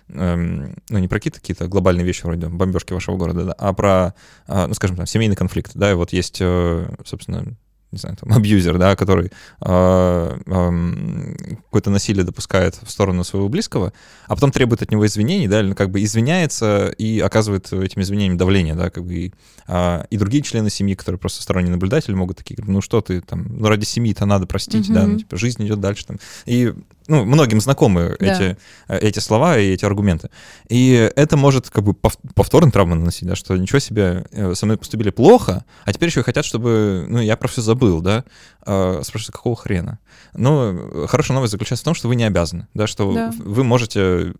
[0.08, 4.14] эм, ну, не про какие-то какие глобальные вещи вроде бомбежки вашего города, да, а про,
[4.46, 7.54] э, ну, скажем, там, семейный конфликт, да, и вот есть, э, собственно,
[7.92, 9.30] не знаю, там, абьюзер, да, который
[9.60, 13.92] э, э, какое-то насилие допускает в сторону своего близкого,
[14.26, 18.36] а потом требует от него извинений, да, или как бы извиняется и оказывает этим извинением
[18.36, 19.32] давление, да, как бы и,
[19.68, 23.46] э, и другие члены семьи, которые просто сторонние наблюдатели, могут такие ну что ты там,
[23.58, 24.94] ну ради семьи-то надо простить, mm-hmm.
[24.94, 26.18] да, ну, типа жизнь идет дальше там.
[26.46, 26.72] И
[27.10, 28.26] ну, многим знакомы да.
[28.26, 28.56] эти,
[28.88, 30.30] э, эти слова и эти аргументы.
[30.68, 34.78] И это может как бы повторно травму наносить, да, что ничего себе, э, со мной
[34.78, 38.24] поступили плохо, а теперь еще хотят, чтобы, ну, я про все забыл, да,
[38.62, 39.98] а, спрашивают, какого хрена?
[40.34, 43.32] Ну, хорошая новость заключается в том, что вы не обязаны, да, что да.
[43.38, 44.34] вы можете,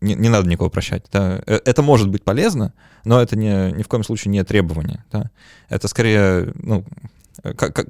[0.00, 2.72] не, не надо никого прощать, да, э, это может быть полезно,
[3.04, 5.30] но это не, ни в коем случае не требование, да,
[5.68, 6.84] это скорее, ну,
[7.42, 7.88] как, как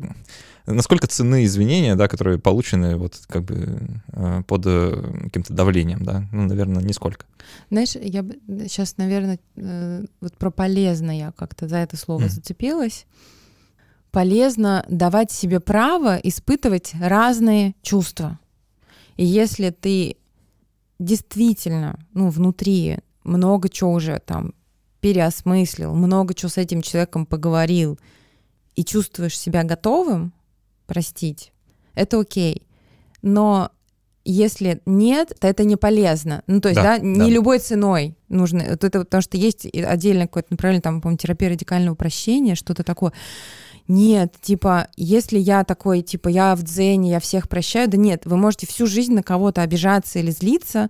[0.67, 3.79] насколько ценны извинения, да, которые получены вот как бы
[4.13, 6.25] э, под э, каким-то давлением, да?
[6.33, 7.27] Ну, наверное, нисколько.
[7.71, 8.39] Знаешь, я бы
[8.69, 12.29] сейчас, наверное, э, вот про полезно я как-то за это слово mm.
[12.29, 13.07] зацепилась.
[14.11, 18.39] Полезно давать себе право испытывать разные чувства.
[19.17, 20.17] И если ты
[20.99, 24.55] действительно, ну, внутри много чего уже там
[25.01, 27.99] переосмыслил, много чего с этим человеком поговорил,
[28.75, 30.33] и чувствуешь себя готовым
[30.93, 31.53] простить,
[31.95, 32.67] это окей.
[33.23, 33.71] Но
[34.25, 36.43] если нет, то это не полезно.
[36.47, 37.29] Ну, то есть, да, да не да.
[37.29, 38.65] любой ценой нужно.
[38.71, 43.13] Вот это потому что есть отдельно какое-то направление, там, по-моему, терапия радикального прощения, что-то такое.
[43.89, 48.37] Нет, типа, если я такой, типа, я в дзене, я всех прощаю, да нет, вы
[48.37, 50.89] можете всю жизнь на кого-то обижаться или злиться,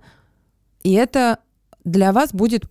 [0.83, 1.39] и это
[1.83, 2.65] для вас будет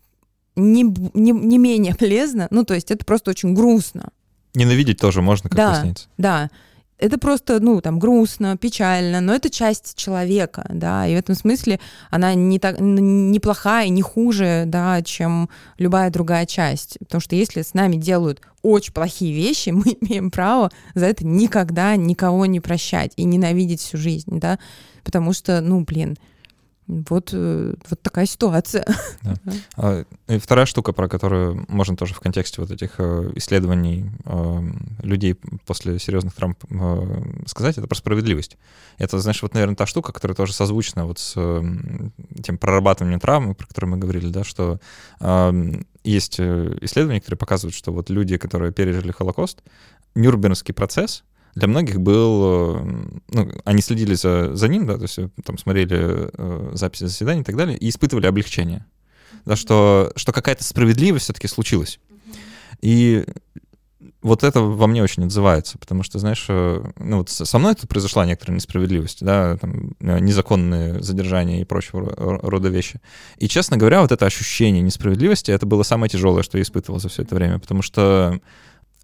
[0.54, 4.10] не, не, не менее полезно, ну, то есть это просто очень грустно.
[4.54, 6.08] Ненавидеть тоже можно, как да, выясняется.
[6.18, 6.50] Да,
[7.02, 11.80] это просто, ну, там, грустно, печально, но это часть человека, да, и в этом смысле
[12.10, 17.62] она не так, не плохая, не хуже, да, чем любая другая часть, потому что если
[17.62, 23.12] с нами делают очень плохие вещи, мы имеем право за это никогда никого не прощать
[23.16, 24.60] и ненавидеть всю жизнь, да,
[25.02, 26.16] потому что, ну, блин,
[27.08, 28.84] вот, э, вот такая ситуация.
[29.22, 29.52] Да.
[29.76, 34.60] А, и вторая штука, про которую можно тоже в контексте вот этих э, исследований э,
[35.02, 36.56] людей после серьезных травм
[37.46, 38.56] сказать, это про справедливость.
[38.98, 41.34] Это, знаешь, вот, наверное, та штука, которая тоже созвучна вот с
[42.42, 44.80] тем прорабатыванием травмы, про которую мы говорили, да, что
[46.04, 49.62] есть исследования, которые показывают, что вот люди, которые пережили Холокост,
[50.14, 51.24] Нюрнбергский процесс,
[51.54, 52.84] для многих был, э,
[53.28, 57.42] ну, они следили за, за ним, да, то есть э, там смотрели э, записи заседаний
[57.42, 58.86] и так далее, и испытывали облегчение,
[59.44, 62.00] да, что, что какая-то справедливость все-таки случилась.
[62.80, 63.24] И
[64.22, 67.88] вот это во мне очень отзывается, потому что, знаешь, э, ну вот со мной тут
[67.88, 73.00] произошла некоторая несправедливость, да, там, незаконные задержания и прочего рода вещи.
[73.36, 77.08] И, честно говоря, вот это ощущение несправедливости, это было самое тяжелое, что я испытывал за
[77.08, 78.40] все это время, потому что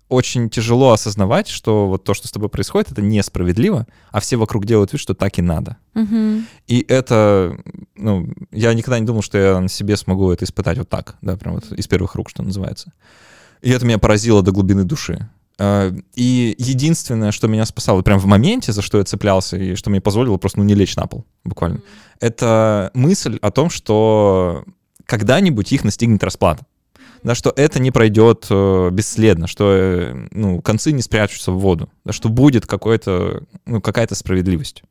[0.09, 4.65] очень тяжело осознавать, что вот то, что с тобой происходит, это несправедливо, а все вокруг
[4.65, 5.77] делают вид, что так и надо.
[5.95, 6.43] Угу.
[6.67, 7.59] И это,
[7.95, 11.37] ну, я никогда не думал, что я на себе смогу это испытать вот так, да,
[11.37, 12.93] прям вот из первых рук, что называется.
[13.61, 15.29] И это меня поразило до глубины души.
[15.59, 19.91] А, и единственное, что меня спасало прям в моменте, за что я цеплялся, и что
[19.91, 21.83] мне позволило просто ну, не лечь на пол, буквально, mm
[22.21, 24.65] это мысль о том, что
[25.07, 26.67] когда-нибудь их настигнет расплата
[27.23, 31.91] да, что это не пройдет э, бесследно, что э, ну, концы не спрячутся в воду,
[32.05, 34.83] да, что будет какой-то, ну, какая-то справедливость.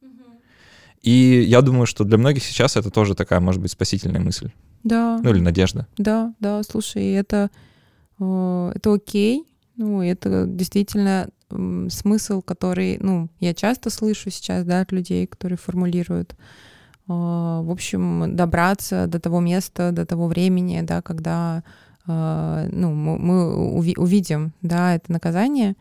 [1.01, 4.51] И я думаю, что для многих сейчас это тоже такая, может быть, спасительная мысль.
[4.83, 5.19] Да.
[5.23, 5.87] Ну или надежда.
[5.97, 7.49] Да, да, слушай, это,
[8.19, 9.45] э, это окей.
[9.77, 11.29] Ну, это действительно
[11.89, 16.35] смысл, который, ну, я часто слышу сейчас, да, от людей, которые формулируют.
[17.05, 21.63] В общем, добраться до того места, до того времени, да, когда
[22.07, 23.55] ну, мы
[23.95, 25.75] увидим, да, это наказание.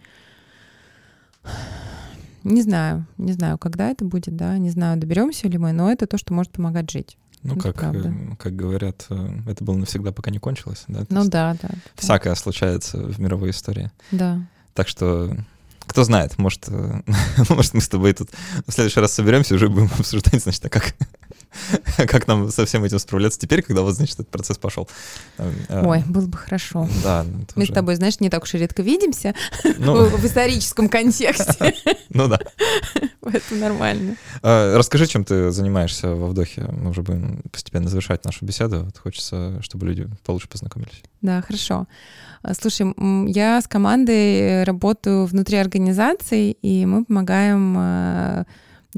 [2.45, 6.07] Не знаю, не знаю, когда это будет, да, не знаю, доберемся ли мы, но это
[6.07, 7.17] то, что может помогать жить.
[7.43, 8.09] Ну, это как, правда.
[8.09, 11.05] Э, как говорят, э, это было навсегда, пока не кончилось, да?
[11.05, 11.71] То ну да, да.
[11.95, 12.41] Всякое да.
[12.41, 13.91] случается в мировой истории.
[14.11, 14.47] Да.
[14.75, 15.37] Так что
[15.81, 17.03] кто знает, может, э,
[17.49, 18.31] может мы с тобой тут
[18.67, 20.95] в следующий раз соберемся уже будем обсуждать, значит, а как,
[21.97, 24.89] как нам со всем этим справляться теперь, когда вот, значит, этот процесс пошел.
[25.39, 26.89] Э, Ой, было бы хорошо.
[27.03, 27.25] Да.
[27.55, 27.73] Мы уже...
[27.73, 29.35] с тобой, знаешь, не так уж и редко видимся
[29.79, 30.07] ну...
[30.17, 31.75] в историческом контексте.
[32.09, 32.39] Ну да.
[33.23, 34.17] Это нормально.
[34.43, 36.67] А, расскажи, чем ты занимаешься во вдохе.
[36.71, 38.89] Мы уже будем постепенно завершать нашу беседу.
[39.03, 41.03] Хочется, чтобы люди получше познакомились.
[41.21, 41.87] Да, хорошо.
[42.43, 42.87] А, слушай,
[43.31, 48.47] я с командой работаю внутри организации, и мы помогаем а,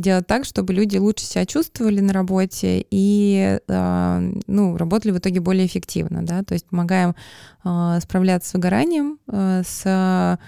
[0.00, 5.40] делать так, чтобы люди лучше себя чувствовали на работе и а, ну, работали в итоге
[5.40, 6.24] более эффективно.
[6.24, 6.42] Да?
[6.42, 7.14] То есть помогаем
[8.00, 10.38] справляться с выгоранием, с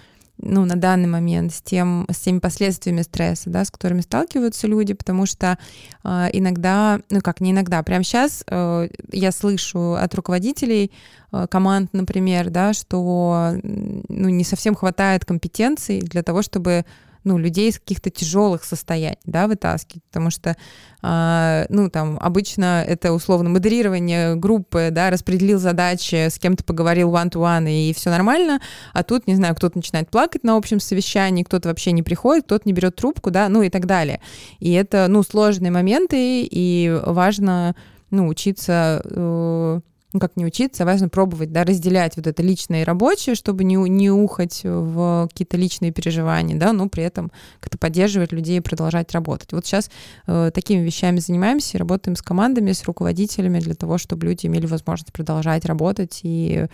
[0.42, 4.94] ну, на данный момент с, тем, с теми последствиями стресса, да, с которыми сталкиваются люди,
[4.94, 5.58] потому что
[6.04, 10.92] э, иногда, ну как не иногда, прямо сейчас э, я слышу от руководителей
[11.32, 16.84] э, команд, например, да, что ну, не совсем хватает компетенций для того, чтобы
[17.24, 20.56] ну, людей из каких-то тяжелых состояний, да, вытаскивать, потому что,
[21.02, 27.70] э, ну, там, обычно это условно модерирование группы, да, распределил задачи, с кем-то поговорил one-to-one,
[27.70, 28.60] и все нормально,
[28.92, 32.62] а тут, не знаю, кто-то начинает плакать на общем совещании, кто-то вообще не приходит, кто-то
[32.66, 34.20] не берет трубку, да, ну и так далее.
[34.58, 37.74] И это, ну, сложные моменты, и важно,
[38.10, 39.80] ну, учиться э,
[40.12, 43.76] ну, как не учиться, важно пробовать, да, разделять вот это личное и рабочее, чтобы не,
[43.76, 47.30] не ухать в какие-то личные переживания, да, но при этом
[47.60, 49.52] как-то поддерживать людей и продолжать работать.
[49.52, 49.90] Вот сейчас
[50.26, 55.12] э, такими вещами занимаемся работаем с командами, с руководителями для того, чтобы люди имели возможность
[55.12, 56.66] продолжать работать и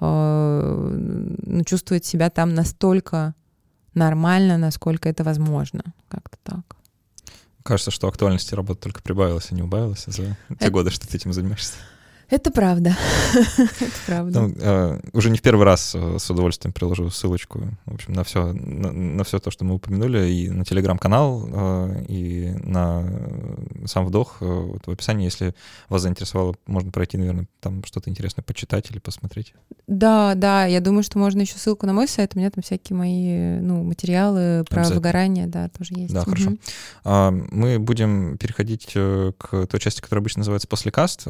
[0.00, 0.98] э,
[1.46, 3.34] ну, чувствовать себя там настолько
[3.94, 5.82] нормально, насколько это возможно.
[6.08, 6.76] Как-то так.
[7.64, 10.70] Кажется, что актуальности работы только прибавилась, а не убавилась за те это...
[10.70, 11.72] годы, что ты этим занимаешься.
[12.30, 12.96] Это правда.
[13.34, 14.40] Это правда.
[14.40, 18.24] Ну, э, уже не в первый раз э, с удовольствием приложу ссылочку, в общем, на
[18.24, 23.02] все, на, на все то, что мы упомянули, и на телеграм-канал, э, и на
[23.86, 24.38] сам вдох.
[24.40, 25.54] Э, вот в описании, если
[25.88, 29.54] вас заинтересовало, можно пройти, наверное, там что-то интересное почитать или посмотреть.
[29.86, 32.96] Да, да, я думаю, что можно еще ссылку на мой сайт, у меня там всякие
[32.96, 36.14] мои ну, материалы про выгорание, да, тоже есть.
[36.14, 36.30] Да, угу.
[36.30, 36.52] хорошо.
[37.04, 41.26] А, мы будем переходить э, к той части, которая обычно называется «Послекаст»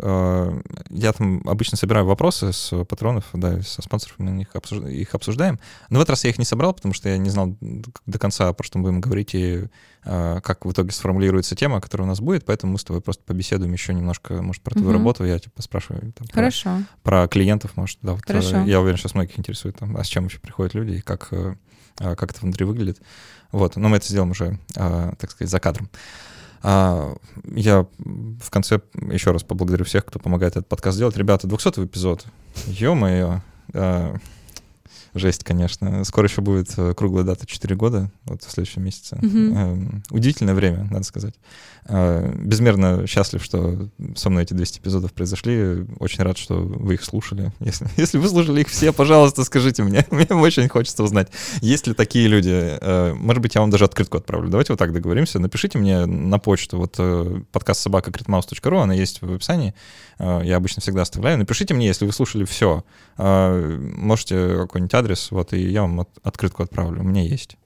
[0.94, 4.82] я там обычно собираю вопросы с патронов, да, со спонсоров, мы их, обсуж...
[4.84, 5.58] их обсуждаем.
[5.90, 8.52] Но в этот раз я их не собрал, потому что я не знал до конца,
[8.52, 9.64] про что мы будем говорить и
[10.04, 13.22] э, как в итоге сформулируется тема, которая у нас будет, поэтому мы с тобой просто
[13.24, 14.98] побеседуем еще немножко, может, про твою угу.
[14.98, 16.82] работу, я типа спрашиваю там, Хорошо.
[17.02, 18.12] Про, про клиентов, может, да.
[18.12, 18.62] Вот, э, Хорошо.
[18.64, 21.56] Я уверен, сейчас многих интересует, там, а с чем еще приходят люди и как, э,
[21.98, 23.00] а, как это внутри выглядит.
[23.52, 25.88] Вот, но мы это сделаем уже, э, так сказать, за кадром.
[26.62, 27.14] А,
[27.54, 28.80] я в конце
[29.10, 31.16] еще раз поблагодарю всех, кто помогает этот подкаст сделать.
[31.16, 32.24] Ребята, 200 эпизод.
[32.66, 33.42] Ё-моё.
[33.74, 34.16] А,
[35.14, 36.02] Жесть, конечно.
[36.04, 39.16] Скоро еще будет э, круглая дата 4 года, вот в следующем месяце.
[39.16, 40.06] Mm-hmm.
[40.10, 41.34] Удивительное время, надо сказать.
[41.86, 45.86] Э, безмерно счастлив, что со мной эти 200 эпизодов произошли.
[46.00, 47.52] Очень рад, что вы их слушали.
[47.60, 50.04] Если, если вы слушали их все, пожалуйста, скажите мне.
[50.10, 51.28] Мне очень хочется узнать,
[51.60, 52.50] есть ли такие люди.
[52.52, 54.48] Э, может быть, я вам даже открытку отправлю.
[54.50, 55.38] Давайте вот так договоримся.
[55.38, 56.78] Напишите мне на почту.
[56.78, 56.98] Вот
[57.52, 58.12] подкаст собака
[58.64, 59.74] она есть в описании.
[60.18, 61.38] Я обычно всегда оставляю.
[61.38, 62.84] Напишите мне, если вы слушали все.
[63.16, 67.00] Можете какой-нибудь адрес, вот, и я вам от, открытку отправлю.
[67.00, 67.56] У меня есть.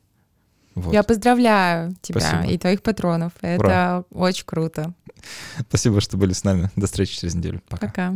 [0.74, 0.92] Вот.
[0.92, 2.52] Я поздравляю тебя Спасибо.
[2.52, 3.32] и твоих патронов.
[3.40, 4.04] Это Ура.
[4.10, 4.94] очень круто.
[5.68, 6.70] Спасибо, что были с нами.
[6.76, 7.62] До встречи через неделю.
[7.68, 7.86] Пока.
[7.88, 8.14] Пока.